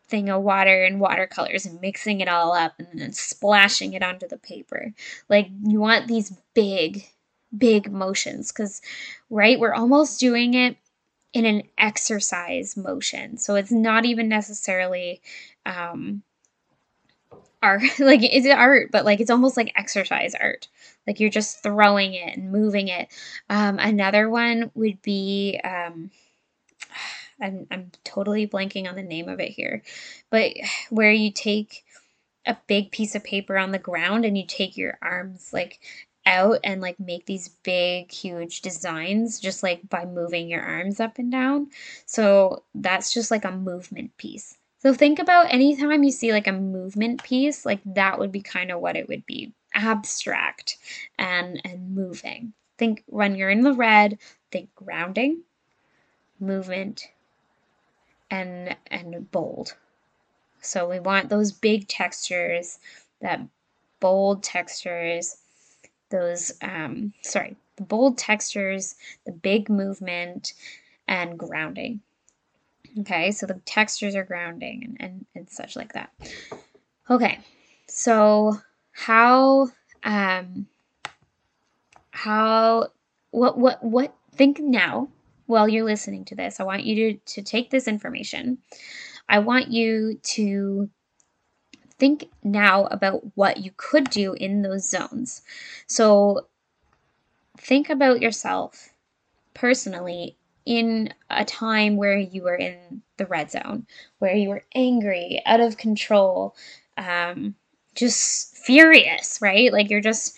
thing 0.08 0.30
of 0.30 0.42
water 0.42 0.84
and 0.84 1.00
watercolors 1.00 1.66
and 1.66 1.80
mixing 1.80 2.20
it 2.20 2.28
all 2.28 2.52
up 2.52 2.74
and 2.78 3.00
then 3.00 3.12
splashing 3.12 3.92
it 3.92 4.02
onto 4.02 4.26
the 4.26 4.38
paper. 4.38 4.92
Like 5.28 5.48
you 5.64 5.80
want 5.80 6.08
these 6.08 6.32
big 6.54 7.04
big 7.56 7.90
motions 7.90 8.52
cuz 8.52 8.82
right 9.30 9.58
we're 9.58 9.74
almost 9.74 10.20
doing 10.20 10.54
it 10.54 10.76
in 11.32 11.44
an 11.44 11.62
exercise 11.76 12.76
motion. 12.76 13.36
So 13.36 13.54
it's 13.54 13.72
not 13.72 14.04
even 14.04 14.28
necessarily 14.28 15.20
um 15.66 16.22
art 17.62 17.82
like 17.98 18.20
it's 18.22 18.46
art? 18.46 18.90
But 18.90 19.04
like 19.04 19.20
it's 19.20 19.30
almost 19.30 19.56
like 19.56 19.72
exercise 19.76 20.34
art. 20.34 20.68
Like 21.06 21.20
you're 21.20 21.30
just 21.30 21.62
throwing 21.62 22.14
it 22.14 22.36
and 22.36 22.52
moving 22.52 22.88
it. 22.88 23.08
Um, 23.48 23.78
another 23.78 24.28
one 24.28 24.70
would 24.74 25.00
be 25.02 25.60
um, 25.64 26.10
I'm, 27.40 27.66
I'm 27.70 27.92
totally 28.02 28.48
blanking 28.48 28.88
on 28.88 28.96
the 28.96 29.02
name 29.02 29.28
of 29.28 29.40
it 29.40 29.50
here, 29.50 29.82
but 30.30 30.52
where 30.90 31.12
you 31.12 31.30
take 31.30 31.84
a 32.46 32.56
big 32.66 32.90
piece 32.90 33.14
of 33.14 33.22
paper 33.24 33.58
on 33.58 33.72
the 33.72 33.78
ground 33.78 34.24
and 34.24 34.36
you 34.36 34.44
take 34.46 34.76
your 34.76 34.98
arms 35.02 35.50
like 35.52 35.80
out 36.28 36.60
and 36.62 36.80
like 36.80 37.00
make 37.00 37.26
these 37.26 37.48
big 37.48 38.12
huge 38.12 38.60
designs 38.60 39.40
just 39.40 39.62
like 39.62 39.88
by 39.88 40.04
moving 40.04 40.48
your 40.48 40.60
arms 40.62 41.00
up 41.00 41.18
and 41.18 41.32
down. 41.32 41.70
So 42.06 42.62
that's 42.74 43.12
just 43.12 43.30
like 43.30 43.44
a 43.44 43.50
movement 43.50 44.16
piece. 44.18 44.58
So 44.80 44.92
think 44.94 45.18
about 45.18 45.52
anytime 45.52 46.04
you 46.04 46.12
see 46.12 46.32
like 46.32 46.46
a 46.46 46.52
movement 46.52 47.22
piece, 47.24 47.66
like 47.66 47.80
that 47.84 48.18
would 48.18 48.30
be 48.30 48.42
kind 48.42 48.70
of 48.70 48.80
what 48.80 48.96
it 48.96 49.08
would 49.08 49.26
be. 49.26 49.52
Abstract 49.74 50.76
and 51.18 51.60
and 51.64 51.94
moving. 51.94 52.52
Think 52.76 53.02
when 53.06 53.34
you're 53.34 53.50
in 53.50 53.62
the 53.62 53.72
red, 53.72 54.18
think 54.52 54.72
grounding, 54.74 55.42
movement, 56.38 57.08
and 58.30 58.76
and 58.86 59.30
bold. 59.30 59.74
So 60.60 60.88
we 60.88 61.00
want 61.00 61.28
those 61.28 61.52
big 61.52 61.88
textures, 61.88 62.78
that 63.20 63.40
bold 64.00 64.42
textures, 64.42 65.36
those 66.10 66.52
um 66.62 67.12
sorry, 67.22 67.56
the 67.76 67.84
bold 67.84 68.18
textures, 68.18 68.96
the 69.24 69.32
big 69.32 69.68
movement, 69.68 70.54
and 71.06 71.38
grounding. 71.38 72.00
Okay, 73.00 73.30
so 73.30 73.46
the 73.46 73.60
textures 73.64 74.14
are 74.14 74.24
grounding 74.24 74.82
and, 74.84 74.96
and, 75.00 75.26
and 75.34 75.50
such 75.50 75.76
like 75.76 75.92
that. 75.92 76.10
Okay, 77.10 77.38
so 77.86 78.58
how 78.92 79.68
um 80.04 80.66
how 82.10 82.88
what 83.30 83.58
what 83.58 83.82
what 83.84 84.14
think 84.34 84.58
now 84.60 85.08
while 85.46 85.68
you're 85.68 85.84
listening 85.84 86.24
to 86.26 86.34
this. 86.34 86.60
I 86.60 86.64
want 86.64 86.84
you 86.84 87.14
to, 87.14 87.18
to 87.34 87.42
take 87.42 87.70
this 87.70 87.88
information. 87.88 88.58
I 89.28 89.38
want 89.40 89.68
you 89.68 90.20
to 90.22 90.90
think 91.98 92.28
now 92.42 92.84
about 92.86 93.22
what 93.36 93.58
you 93.58 93.72
could 93.76 94.08
do 94.10 94.34
in 94.34 94.62
those 94.62 94.88
zones. 94.88 95.42
So 95.86 96.46
think 97.58 97.90
about 97.90 98.22
yourself 98.22 98.90
personally 99.54 100.36
in 100.64 101.12
a 101.30 101.44
time 101.44 101.96
where 101.96 102.18
you 102.18 102.42
were 102.42 102.54
in 102.54 103.02
the 103.16 103.26
red 103.26 103.50
zone, 103.50 103.86
where 104.18 104.36
you 104.36 104.48
were 104.48 104.64
angry, 104.74 105.42
out 105.46 105.60
of 105.60 105.76
control, 105.76 106.54
um, 106.96 107.54
just 107.94 108.56
furious, 108.56 109.40
right? 109.40 109.72
Like 109.72 109.90
you're 109.90 110.00
just 110.00 110.36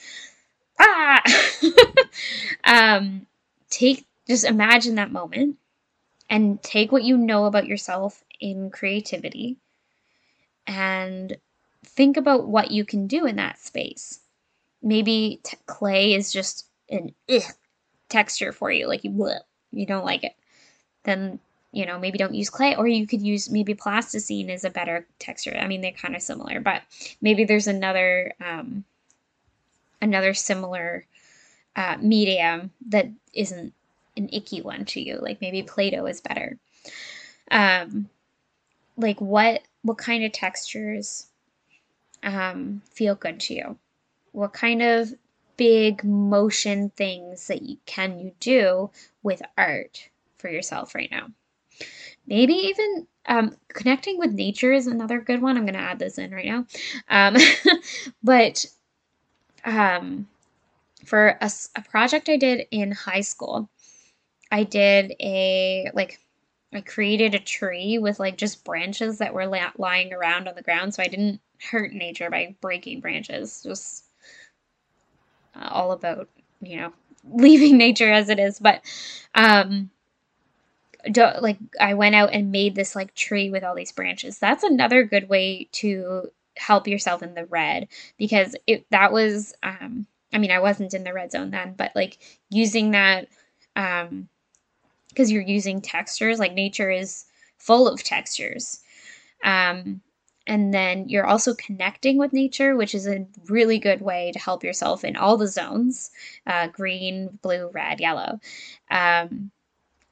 ah. 0.79 1.23
um, 2.65 3.27
take 3.71 4.07
just 4.27 4.45
imagine 4.45 4.95
that 4.95 5.13
moment 5.13 5.57
and 6.29 6.63
take 6.63 6.93
what 6.93 7.03
you 7.03 7.17
know 7.17 7.47
about 7.47 7.67
yourself 7.67 8.23
in 8.39 8.71
creativity 8.71 9.57
and 10.67 11.37
think 11.85 12.17
about 12.17 12.49
what 12.49 12.71
you 12.71 12.85
can 12.85 13.07
do 13.07 13.27
in 13.27 13.37
that 13.37 13.59
space. 13.59 14.21
Maybe 14.83 15.41
t- 15.43 15.57
clay 15.67 16.15
is 16.15 16.33
just 16.33 16.67
an 16.89 17.15
ugh, 17.29 17.43
texture 18.09 18.53
for 18.53 18.71
you, 18.71 18.87
like 18.89 19.05
you 19.05 19.11
bleh, 19.11 19.41
you 19.73 19.87
don't 19.87 20.05
like 20.05 20.25
it, 20.25 20.35
then 21.05 21.39
you 21.73 21.87
know 21.87 21.99
maybe 21.99 22.19
don't 22.19 22.35
use 22.35 22.51
clay, 22.51 22.75
or 22.77 22.87
you 22.87 23.07
could 23.07 23.23
use 23.23 23.51
maybe 23.51 23.75
plasticine 23.75 24.51
is 24.51 24.65
a 24.65 24.71
better 24.71 25.07
texture. 25.19 25.57
I 25.59 25.67
mean 25.67 25.81
they're 25.81 25.93
kind 25.93 26.17
of 26.17 26.23
similar, 26.23 26.61
but 26.61 26.83
maybe 27.21 27.45
there's 27.45 27.67
another 27.67 28.33
um, 28.45 28.85
another 30.01 30.35
similar 30.35 31.07
uh, 31.77 31.97
medium 32.01 32.71
that 32.89 33.09
isn't 33.33 33.73
an 34.17 34.29
icky 34.33 34.63
one 34.63 34.85
to 34.87 35.01
you. 35.01 35.19
Like 35.21 35.41
maybe 35.41 35.63
Play-Doh 35.63 36.07
is 36.07 36.21
better. 36.21 36.59
Um, 37.51 38.09
like 38.97 39.21
what 39.21 39.63
what 39.83 39.99
kind 39.99 40.25
of 40.25 40.33
textures 40.33 41.27
um, 42.23 42.83
feel 42.93 43.15
good 43.15 43.41
to 43.41 43.55
you? 43.55 43.79
What 44.33 44.53
kind 44.53 44.83
of 44.83 45.13
big 45.61 46.03
motion 46.05 46.89
things 46.97 47.49
that 47.49 47.61
you 47.61 47.77
can 47.85 48.19
you 48.19 48.33
do 48.41 48.91
with 49.23 49.43
art 49.59 50.09
for 50.39 50.49
yourself 50.49 50.95
right 50.95 51.11
now. 51.11 51.27
Maybe 52.27 52.55
even 52.55 53.07
um, 53.27 53.55
connecting 53.69 54.19
with 54.19 54.33
nature 54.33 54.73
is 54.73 54.87
another 54.87 55.21
good 55.21 55.43
one. 55.43 55.59
I'm 55.59 55.67
going 55.67 55.75
to 55.75 55.81
add 55.81 55.99
this 55.99 56.17
in 56.17 56.31
right 56.31 56.47
now. 56.47 56.65
Um, 57.11 57.37
but 58.23 58.65
um, 59.63 60.27
for 61.05 61.37
a, 61.43 61.51
a 61.77 61.83
project 61.83 62.31
I 62.31 62.39
did 62.39 62.67
in 62.71 62.93
high 62.93 63.21
school, 63.21 63.69
I 64.51 64.65
did 64.65 65.15
a 65.21 65.91
like 65.93 66.21
I 66.73 66.81
created 66.81 67.35
a 67.35 67.39
tree 67.39 67.99
with 67.99 68.19
like 68.19 68.39
just 68.39 68.65
branches 68.65 69.19
that 69.19 69.35
were 69.35 69.47
la- 69.47 69.73
lying 69.77 70.15
around 70.15 70.49
on 70.49 70.55
the 70.55 70.63
ground, 70.63 70.95
so 70.95 71.03
I 71.03 71.09
didn't 71.09 71.43
hurt 71.71 71.93
nature 71.93 72.31
by 72.31 72.55
breaking 72.61 73.01
branches. 73.01 73.63
Just 73.63 74.05
uh, 75.55 75.69
all 75.71 75.93
about 75.93 76.29
you 76.61 76.77
know 76.77 76.93
leaving 77.33 77.77
nature 77.77 78.11
as 78.11 78.29
it 78.29 78.39
is. 78.39 78.59
But 78.59 78.83
um 79.35 79.91
like 81.41 81.57
i 81.81 81.95
went 81.95 82.15
out 82.15 82.31
and 82.31 82.53
made 82.53 82.75
this 82.75 82.95
like 82.95 83.15
tree 83.15 83.51
with 83.51 83.65
all 83.65 83.75
these 83.75 83.93
branches. 83.93 84.39
That's 84.39 84.65
another 84.65 85.05
good 85.05 85.29
way 85.29 85.69
to 85.73 86.31
help 86.57 86.87
yourself 86.87 87.23
in 87.23 87.35
the 87.35 87.47
red 87.47 87.89
because 88.19 88.55
it 88.67 88.85
that 88.91 89.13
was 89.13 89.55
um 89.63 90.07
i 90.33 90.37
mean 90.39 90.51
i 90.51 90.59
wasn't 90.59 90.93
in 90.93 91.05
the 91.05 91.13
red 91.15 91.33
zone 91.33 91.51
then 91.51 91.73
but 91.75 91.91
like 91.95 92.19
using 92.51 92.91
that 92.91 93.29
um 93.77 94.29
because 95.09 95.31
you're 95.31 95.43
using 95.43 95.81
textures 95.81 96.39
like 96.39 96.53
nature 96.53 96.91
is 96.91 97.25
full 97.59 97.89
of 97.89 98.03
textures. 98.03 98.81
Um 99.45 100.01
and 100.47 100.73
then 100.73 101.09
you're 101.09 101.27
also 101.27 101.55
connecting 101.55 102.19
with 102.19 102.33
nature, 102.33 102.77
which 102.77 102.95
is 102.95 103.07
a 103.07 103.27
really 103.49 103.79
good 103.79 104.01
way 104.01 104.33
to 104.33 104.39
help 104.39 104.65
yourself 104.65 105.05
in 105.05 105.17
all 105.17 105.37
the 105.37 105.47
zones 105.47 106.11
uh, 106.47 106.67
green, 106.69 107.39
blue, 107.43 107.71
red, 107.73 108.01
yellow. 108.01 108.41
Um, 108.91 109.51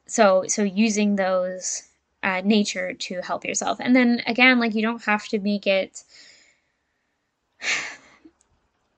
so, 0.07 0.45
so 0.47 0.63
using 0.63 1.17
those 1.17 1.83
uh, 2.23 2.43
nature 2.45 2.95
to 2.95 3.21
help 3.23 3.45
yourself. 3.45 3.79
And 3.81 3.95
then 3.97 4.23
again, 4.27 4.59
like 4.61 4.75
you 4.75 4.83
don't 4.83 5.05
have 5.05 5.27
to 5.29 5.39
make 5.39 5.67
it 5.67 6.05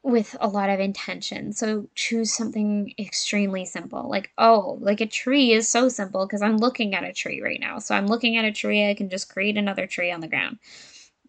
with 0.02 0.34
a 0.40 0.48
lot 0.48 0.70
of 0.70 0.80
intention. 0.80 1.52
So 1.52 1.86
choose 1.94 2.32
something 2.32 2.94
extremely 2.98 3.66
simple. 3.66 4.08
Like, 4.08 4.30
oh, 4.38 4.78
like 4.80 5.00
a 5.00 5.06
tree 5.06 5.52
is 5.52 5.68
so 5.68 5.88
simple 5.88 6.26
because 6.26 6.42
I'm 6.42 6.56
looking 6.56 6.94
at 6.94 7.04
a 7.04 7.12
tree 7.12 7.40
right 7.40 7.60
now. 7.60 7.78
So 7.78 7.94
I'm 7.94 8.06
looking 8.06 8.36
at 8.36 8.44
a 8.44 8.52
tree, 8.52 8.88
I 8.88 8.94
can 8.94 9.10
just 9.10 9.32
create 9.32 9.56
another 9.56 9.86
tree 9.86 10.10
on 10.10 10.20
the 10.20 10.28
ground 10.28 10.58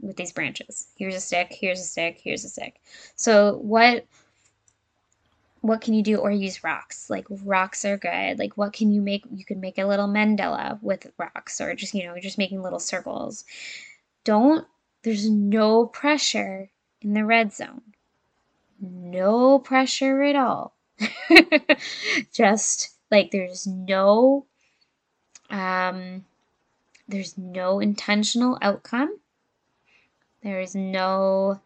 with 0.02 0.18
these 0.18 0.32
branches. 0.32 0.88
Here's 0.96 1.16
a 1.16 1.20
stick, 1.20 1.48
here's 1.52 1.80
a 1.80 1.84
stick, 1.84 2.20
here's 2.24 2.44
a 2.44 2.50
stick. 2.50 2.82
So 3.16 3.58
what 3.58 4.06
what 5.62 5.82
can 5.82 5.94
you 5.94 6.02
do 6.02 6.18
or 6.18 6.32
use 6.32 6.64
rocks? 6.64 7.10
Like 7.10 7.28
rocks 7.30 7.86
are 7.86 7.98
good. 7.98 8.40
Like 8.40 8.58
what 8.58 8.74
can 8.74 8.92
you 8.92 9.02
make? 9.02 9.26
You 9.32 9.46
can 9.46 9.62
make 9.62 9.78
a 9.78 9.86
little 9.86 10.08
mandala 10.08 10.82
with 10.82 11.12
rocks 11.18 11.62
or 11.62 11.76
just 11.76 11.94
you 11.94 12.06
know 12.06 12.20
just 12.20 12.38
making 12.38 12.62
little 12.62 12.80
circles. 12.80 13.46
Don't 14.24 14.66
there's 15.04 15.30
no 15.30 15.86
pressure 15.86 16.70
in 17.02 17.14
the 17.14 17.26
red 17.26 17.54
zone. 17.54 17.82
No 18.80 19.60
pressure 19.60 20.22
at 20.24 20.36
all. 20.36 20.76
Just 22.34 22.96
like 23.10 23.32
there's 23.32 23.68
no 23.68 24.46
um 25.50 26.26
there's 27.08 27.38
no 27.38 27.80
intentional 27.80 28.58
outcome 28.62 29.18
there 30.44 30.60
is 30.60 30.76
no 30.76 31.60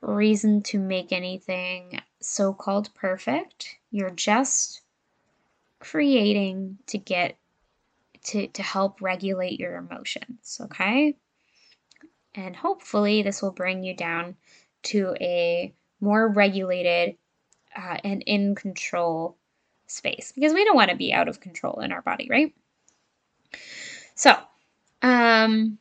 reason 0.00 0.62
to 0.62 0.78
make 0.78 1.12
anything 1.12 2.00
so 2.20 2.52
called 2.52 2.92
perfect. 2.94 3.76
You're 3.90 4.10
just 4.10 4.82
creating 5.78 6.78
to 6.86 6.98
get 6.98 7.36
to, 8.24 8.46
to 8.48 8.62
help 8.62 9.00
regulate 9.00 9.58
your 9.58 9.76
emotions, 9.76 10.60
okay? 10.62 11.16
And 12.34 12.54
hopefully, 12.54 13.22
this 13.22 13.42
will 13.42 13.50
bring 13.50 13.82
you 13.82 13.94
down 13.94 14.36
to 14.84 15.14
a 15.20 15.74
more 16.00 16.28
regulated 16.28 17.16
uh, 17.76 17.98
and 18.04 18.22
in 18.22 18.54
control 18.54 19.36
space 19.86 20.32
because 20.34 20.52
we 20.52 20.64
don't 20.64 20.76
want 20.76 20.90
to 20.90 20.96
be 20.96 21.12
out 21.12 21.28
of 21.28 21.40
control 21.40 21.80
in 21.80 21.92
our 21.92 22.02
body, 22.02 22.28
right? 22.30 22.54
So, 24.14 24.34
um, 25.02 25.78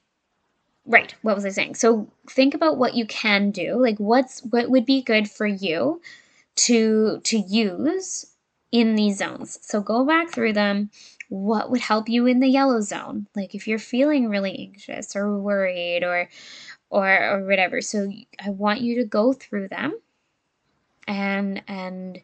right 0.90 1.16
what 1.22 1.36
was 1.36 1.46
i 1.46 1.50
saying? 1.50 1.76
So 1.76 2.12
think 2.30 2.54
about 2.54 2.78
what 2.78 2.96
you 2.96 3.06
can 3.06 3.52
do 3.52 3.82
like 3.82 3.98
what's 3.98 4.42
what 4.42 4.70
would 4.70 4.86
be 4.86 5.02
good 5.02 5.30
for 5.30 5.48
you 5.48 6.02
to 6.58 7.22
to 7.24 7.38
use 7.38 8.26
in 8.72 8.96
these 8.96 9.18
zones. 9.18 9.58
So 9.62 9.82
go 9.82 10.06
back 10.06 10.32
through 10.32 10.54
them. 10.54 10.92
What 11.30 11.72
would 11.72 11.82
help 11.82 12.10
you 12.10 12.26
in 12.28 12.40
the 12.40 12.48
yellow 12.48 12.82
zone? 12.82 13.28
Like 13.36 13.56
if 13.56 13.68
you're 13.68 13.80
feeling 13.80 14.30
really 14.30 14.58
anxious 14.60 15.16
or 15.16 15.40
worried 15.40 16.04
or 16.04 16.28
or 16.90 17.08
or 17.08 17.46
whatever 17.46 17.82
so 17.82 18.12
i 18.44 18.50
want 18.50 18.82
you 18.82 18.96
to 18.96 19.06
go 19.06 19.34
through 19.34 19.68
them 19.68 20.00
and 21.08 21.62
and 21.68 22.20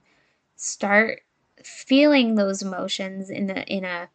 start 0.55 1.21
feeling 1.63 2.35
those 2.35 2.61
emotions 2.61 3.29
in 3.29 3.47
the 3.47 3.63
in 3.65 3.83
a 3.85 4.09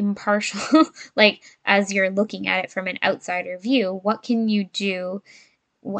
impartial, 0.00 0.86
like 1.16 1.42
as 1.64 1.92
you're 1.92 2.10
looking 2.10 2.48
at 2.48 2.64
it 2.64 2.70
from 2.70 2.86
an 2.86 2.98
outsider 3.02 3.58
view, 3.58 4.00
what 4.02 4.22
can 4.22 4.48
you 4.48 4.64
do? 4.64 5.22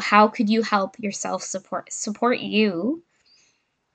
How 0.01 0.27
could 0.27 0.49
you 0.49 0.63
help 0.63 0.99
yourself 0.99 1.43
support 1.43 1.91
support 1.93 2.39
you 2.39 3.03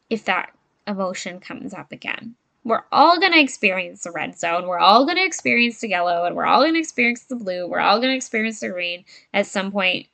if 0.09 0.25
that 0.25 0.53
emotion 0.87 1.41
comes 1.41 1.75
up 1.75 1.93
again? 1.93 2.37
We're 2.65 2.85
all 2.91 3.21
going 3.21 3.33
to 3.33 3.41
experience 3.41 4.03
the 4.03 4.11
red 4.11 4.37
zone. 4.37 4.67
We're 4.67 4.79
all 4.79 5.05
going 5.05 5.19
to 5.19 5.25
experience 5.25 5.81
the 5.81 5.89
yellow 5.89 6.25
and 6.25 6.35
we're 6.35 6.47
all 6.47 6.63
going 6.63 6.75
to 6.75 6.81
experience 6.81 7.25
the 7.25 7.37
blue. 7.37 7.69
We're 7.69 7.79
all 7.79 7.99
going 7.99 8.11
to 8.11 8.17
experience 8.17 8.59
the 8.61 8.71
green 8.71 9.05
at 9.33 9.47
some 9.47 9.71
point 9.71 10.09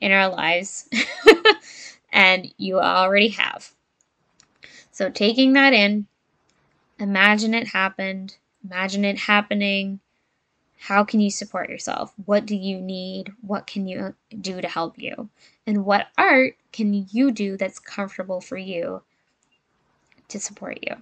in 0.00 0.10
our 0.12 0.28
lives. 0.28 0.88
and 2.12 2.52
you 2.56 2.80
already 2.80 3.28
have. 3.28 3.72
So 4.92 5.10
taking 5.10 5.52
that 5.54 5.74
in, 5.74 6.06
imagine 6.98 7.52
it 7.52 7.68
happened, 7.68 8.36
imagine 8.64 9.04
it 9.04 9.18
happening. 9.18 10.00
How 10.78 11.04
can 11.04 11.20
you 11.20 11.30
support 11.30 11.68
yourself? 11.68 12.12
What 12.24 12.46
do 12.46 12.56
you 12.56 12.80
need? 12.80 13.32
What 13.42 13.66
can 13.66 13.86
you 13.86 14.14
do 14.40 14.60
to 14.60 14.68
help 14.68 14.98
you? 14.98 15.28
And 15.66 15.84
what 15.84 16.06
art 16.16 16.56
can 16.72 17.06
you 17.10 17.32
do 17.32 17.56
that's 17.56 17.78
comfortable 17.78 18.40
for 18.40 18.56
you 18.56 19.02
to 20.28 20.40
support 20.40 20.78
you? 20.82 20.96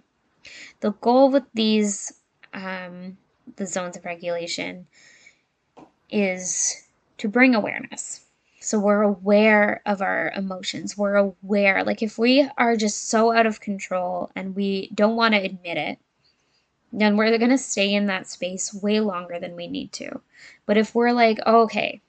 The 0.80 0.92
goal 0.92 1.30
with 1.30 1.44
these, 1.54 2.12
um, 2.52 3.18
the 3.56 3.66
zones 3.66 3.96
of 3.96 4.04
regulation, 4.04 4.86
is 6.10 6.88
to 7.18 7.28
bring 7.28 7.54
awareness. 7.54 8.24
So 8.60 8.78
we're 8.78 9.02
aware 9.02 9.82
of 9.86 10.02
our 10.02 10.32
emotions. 10.34 10.98
We're 10.98 11.14
aware. 11.14 11.84
Like 11.84 12.02
if 12.02 12.18
we 12.18 12.48
are 12.58 12.76
just 12.76 13.08
so 13.08 13.32
out 13.32 13.46
of 13.46 13.60
control 13.60 14.30
and 14.34 14.56
we 14.56 14.90
don't 14.94 15.16
want 15.16 15.34
to 15.34 15.40
admit 15.40 15.76
it, 15.76 15.98
then 16.92 17.16
we're 17.16 17.36
going 17.38 17.50
to 17.50 17.58
stay 17.58 17.94
in 17.94 18.06
that 18.06 18.26
space 18.26 18.72
way 18.74 19.00
longer 19.00 19.38
than 19.38 19.56
we 19.56 19.66
need 19.66 19.92
to. 19.92 20.20
But 20.66 20.76
if 20.76 20.94
we're 20.94 21.12
like, 21.12 21.38
oh, 21.46 21.62
okay, 21.62 22.00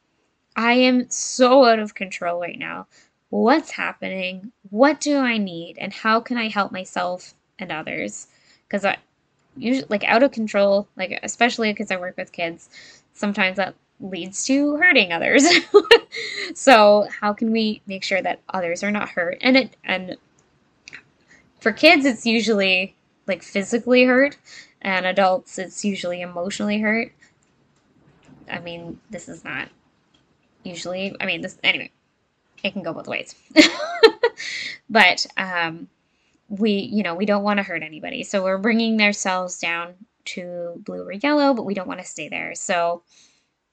I 0.56 0.74
am 0.74 1.10
so 1.10 1.66
out 1.66 1.80
of 1.80 1.96
control 1.96 2.40
right 2.40 2.58
now. 2.58 2.88
What's 3.30 3.72
happening? 3.72 4.52
What 4.70 5.00
do 5.00 5.18
I 5.18 5.38
need? 5.38 5.78
And 5.78 5.94
how 5.94 6.20
can 6.20 6.38
I 6.38 6.48
help 6.48 6.72
myself 6.72 7.34
and 7.60 7.72
others? 7.72 8.28
Because 8.68 8.86
I 8.86 8.98
usually 9.56 9.88
like 9.90 10.04
out 10.04 10.24
of 10.24 10.32
control, 10.32 10.88
like 10.98 11.20
especially 11.24 11.72
because 11.72 11.92
I 11.92 11.98
work 11.98 12.18
with 12.18 12.32
kids, 12.32 12.70
sometimes 13.14 13.58
that 13.58 13.76
leads 14.00 14.44
to 14.46 14.76
hurting 14.78 15.12
others. 15.12 15.46
so 16.56 17.08
how 17.22 17.34
can 17.34 17.52
we 17.52 17.82
make 17.86 18.04
sure 18.04 18.22
that 18.22 18.40
others 18.50 18.84
are 18.84 18.92
not 18.92 19.10
hurt? 19.10 19.38
And 19.42 19.58
it 19.58 19.76
and 19.84 20.18
for 21.60 21.72
kids 21.72 22.06
it's 22.06 22.26
usually 22.26 22.96
like 23.28 23.44
physically 23.44 24.06
hurt 24.06 24.38
and 24.82 25.06
adults 25.06 25.58
it's 25.60 25.84
usually 25.84 26.22
emotionally 26.22 26.80
hurt. 26.80 27.12
I 28.50 28.60
mean, 28.60 29.00
this 29.10 29.30
is 29.30 29.44
not 29.44 29.70
usually 30.64 31.16
I 31.20 31.26
mean 31.26 31.42
this 31.42 31.58
anyway. 31.64 31.92
It 32.64 32.74
can 32.74 32.84
go 32.84 32.94
both 32.94 33.08
ways. 33.08 33.36
but 34.90 35.26
um 35.38 35.88
we 36.50 36.72
you 36.72 37.04
know 37.04 37.16
we 37.16 37.26
don't 37.26 37.44
want 37.44 37.58
to 37.58 37.64
hurt 37.64 37.84
anybody 37.84 38.24
so 38.24 38.44
we're 38.44 38.58
bringing 38.58 38.98
themselves 38.98 39.60
down 39.60 39.94
to 40.26 40.74
blue 40.84 41.04
or 41.04 41.14
yellow 41.14 41.54
but 41.54 41.66
we 41.66 41.74
don't 41.74 41.88
want 41.88 42.00
to 42.00 42.06
stay 42.06 42.28
there 42.28 42.56
so 42.56 43.04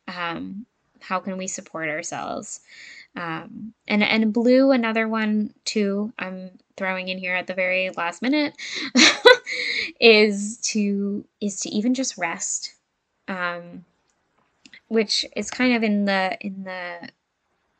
um, 0.08 0.66
how 1.00 1.18
can 1.18 1.36
we 1.36 1.48
support 1.48 1.88
ourselves 1.88 2.60
um, 3.16 3.72
and 3.88 4.02
and 4.02 4.32
blue 4.32 4.70
another 4.70 5.08
one 5.08 5.52
too 5.64 6.12
i'm 6.18 6.50
throwing 6.76 7.08
in 7.08 7.18
here 7.18 7.34
at 7.34 7.46
the 7.46 7.54
very 7.54 7.90
last 7.96 8.20
minute 8.20 8.54
is 10.00 10.58
to 10.58 11.24
is 11.40 11.60
to 11.60 11.68
even 11.70 11.94
just 11.94 12.16
rest 12.18 12.74
um, 13.28 13.84
which 14.88 15.24
is 15.34 15.50
kind 15.50 15.74
of 15.74 15.82
in 15.82 16.04
the 16.04 16.36
in 16.40 16.64
the 16.64 17.08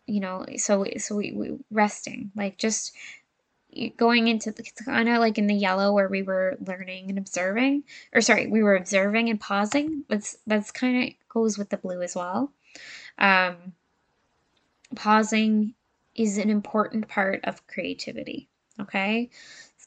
you 0.06 0.20
know 0.20 0.44
so 0.56 0.84
so 0.98 1.16
we, 1.16 1.32
we 1.32 1.58
resting 1.70 2.30
like 2.36 2.58
just 2.58 2.92
going 3.96 4.28
into 4.28 4.50
it's 4.50 4.70
kind 4.82 5.08
of 5.08 5.18
like 5.18 5.38
in 5.38 5.46
the 5.46 5.54
yellow 5.54 5.92
where 5.92 6.08
we 6.08 6.22
were 6.22 6.56
learning 6.66 7.10
and 7.10 7.18
observing 7.18 7.82
or 8.14 8.20
sorry 8.20 8.46
we 8.46 8.62
were 8.62 8.76
observing 8.76 9.28
and 9.28 9.40
pausing 9.40 10.04
that's 10.08 10.38
that's 10.46 10.70
kind 10.70 11.04
of 11.04 11.14
goes 11.28 11.58
with 11.58 11.68
the 11.68 11.76
blue 11.76 12.00
as 12.00 12.14
well. 12.16 12.52
Um, 13.18 13.56
pausing 14.94 15.74
is 16.14 16.38
an 16.38 16.48
important 16.48 17.08
part 17.08 17.44
of 17.44 17.66
creativity 17.66 18.48
okay? 18.80 19.30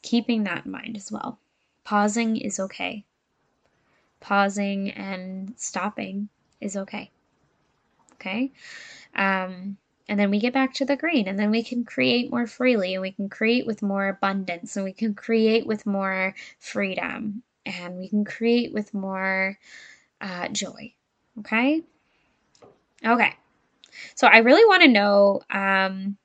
Keeping 0.02 0.44
that 0.44 0.64
in 0.64 0.72
mind 0.72 0.96
as 0.96 1.12
well 1.12 1.38
pausing 1.84 2.36
is 2.36 2.60
okay. 2.60 3.04
Pausing 4.20 4.90
and 4.90 5.54
stopping 5.56 6.28
is 6.60 6.76
okay. 6.76 7.10
Okay? 8.14 8.52
Um, 9.14 9.78
and 10.08 10.18
then 10.18 10.30
we 10.30 10.40
get 10.40 10.52
back 10.52 10.74
to 10.74 10.84
the 10.84 10.96
green 10.96 11.28
and 11.28 11.38
then 11.38 11.50
we 11.50 11.62
can 11.62 11.84
create 11.84 12.30
more 12.30 12.46
freely 12.46 12.94
and 12.94 13.02
we 13.02 13.12
can 13.12 13.28
create 13.28 13.66
with 13.66 13.80
more 13.80 14.08
abundance 14.08 14.76
and 14.76 14.84
we 14.84 14.92
can 14.92 15.14
create 15.14 15.66
with 15.66 15.86
more 15.86 16.34
freedom 16.58 17.42
and 17.64 17.96
we 17.96 18.08
can 18.08 18.24
create 18.24 18.72
with 18.72 18.92
more 18.92 19.58
uh, 20.20 20.48
joy. 20.48 20.92
Okay? 21.38 21.82
Okay. 23.04 23.34
So 24.14 24.26
i 24.26 24.38
really 24.38 24.64
want 24.64 24.82
to 24.82 24.88
know 24.88 25.40
um, 25.50 26.16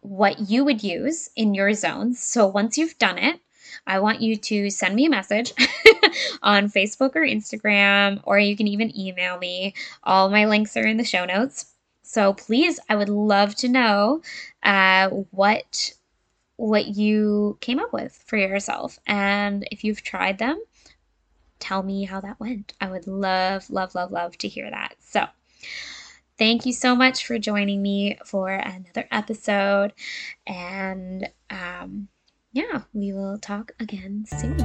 what 0.00 0.48
you 0.48 0.64
would 0.64 0.82
use 0.82 1.30
in 1.36 1.54
your 1.54 1.74
zones. 1.74 2.20
So 2.20 2.46
once 2.46 2.78
you've 2.78 2.98
done 2.98 3.18
it 3.18 3.40
I 3.86 4.00
want 4.00 4.20
you 4.20 4.36
to 4.36 4.70
send 4.70 4.94
me 4.94 5.06
a 5.06 5.10
message 5.10 5.52
on 6.42 6.70
Facebook 6.70 7.14
or 7.16 7.22
Instagram, 7.22 8.20
or 8.24 8.38
you 8.38 8.56
can 8.56 8.66
even 8.66 8.96
email 8.98 9.38
me. 9.38 9.74
All 10.02 10.28
my 10.28 10.46
links 10.46 10.76
are 10.76 10.86
in 10.86 10.96
the 10.96 11.04
show 11.04 11.24
notes. 11.24 11.74
So 12.02 12.32
please, 12.32 12.80
I 12.88 12.96
would 12.96 13.08
love 13.08 13.54
to 13.56 13.68
know 13.68 14.22
uh, 14.62 15.08
what 15.30 15.92
what 16.56 16.86
you 16.88 17.56
came 17.60 17.78
up 17.78 17.92
with 17.92 18.20
for 18.26 18.36
yourself, 18.36 18.98
and 19.06 19.66
if 19.70 19.84
you've 19.84 20.02
tried 20.02 20.38
them, 20.38 20.60
tell 21.60 21.82
me 21.82 22.04
how 22.04 22.20
that 22.20 22.40
went. 22.40 22.72
I 22.80 22.90
would 22.90 23.06
love, 23.06 23.70
love, 23.70 23.94
love, 23.94 24.10
love 24.10 24.36
to 24.38 24.48
hear 24.48 24.70
that. 24.70 24.94
So. 25.00 25.26
Thank 26.38 26.66
you 26.66 26.72
so 26.72 26.94
much 26.94 27.26
for 27.26 27.36
joining 27.36 27.82
me 27.82 28.16
for 28.24 28.48
another 28.48 29.08
episode. 29.10 29.92
And 30.46 31.28
um, 31.50 32.06
yeah, 32.58 32.82
we 32.92 33.12
will 33.12 33.38
talk 33.38 33.70
again 33.78 34.24
soon. 34.26 34.58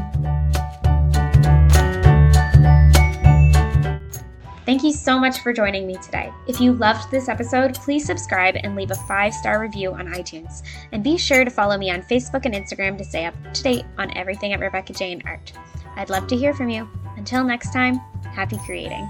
Thank 4.65 4.83
you 4.83 4.93
so 4.93 5.19
much 5.19 5.39
for 5.41 5.53
joining 5.53 5.85
me 5.85 5.97
today. 5.97 6.31
If 6.47 6.59
you 6.59 6.73
loved 6.73 7.11
this 7.11 7.29
episode, 7.29 7.75
please 7.75 8.05
subscribe 8.05 8.55
and 8.63 8.75
leave 8.75 8.89
a 8.89 8.95
five 8.95 9.33
star 9.33 9.61
review 9.61 9.93
on 9.93 10.07
iTunes. 10.07 10.63
And 10.91 11.03
be 11.03 11.17
sure 11.17 11.45
to 11.45 11.51
follow 11.51 11.77
me 11.77 11.91
on 11.91 12.01
Facebook 12.03 12.45
and 12.45 12.55
Instagram 12.55 12.97
to 12.97 13.03
stay 13.03 13.25
up 13.25 13.35
to 13.53 13.61
date 13.61 13.85
on 13.99 14.15
everything 14.17 14.53
at 14.53 14.59
Rebecca 14.59 14.93
Jane 14.93 15.21
Art. 15.25 15.51
I'd 15.95 16.09
love 16.09 16.25
to 16.27 16.35
hear 16.35 16.53
from 16.53 16.69
you. 16.69 16.89
Until 17.17 17.43
next 17.43 17.73
time, 17.73 17.97
happy 18.33 18.57
creating. 18.65 19.07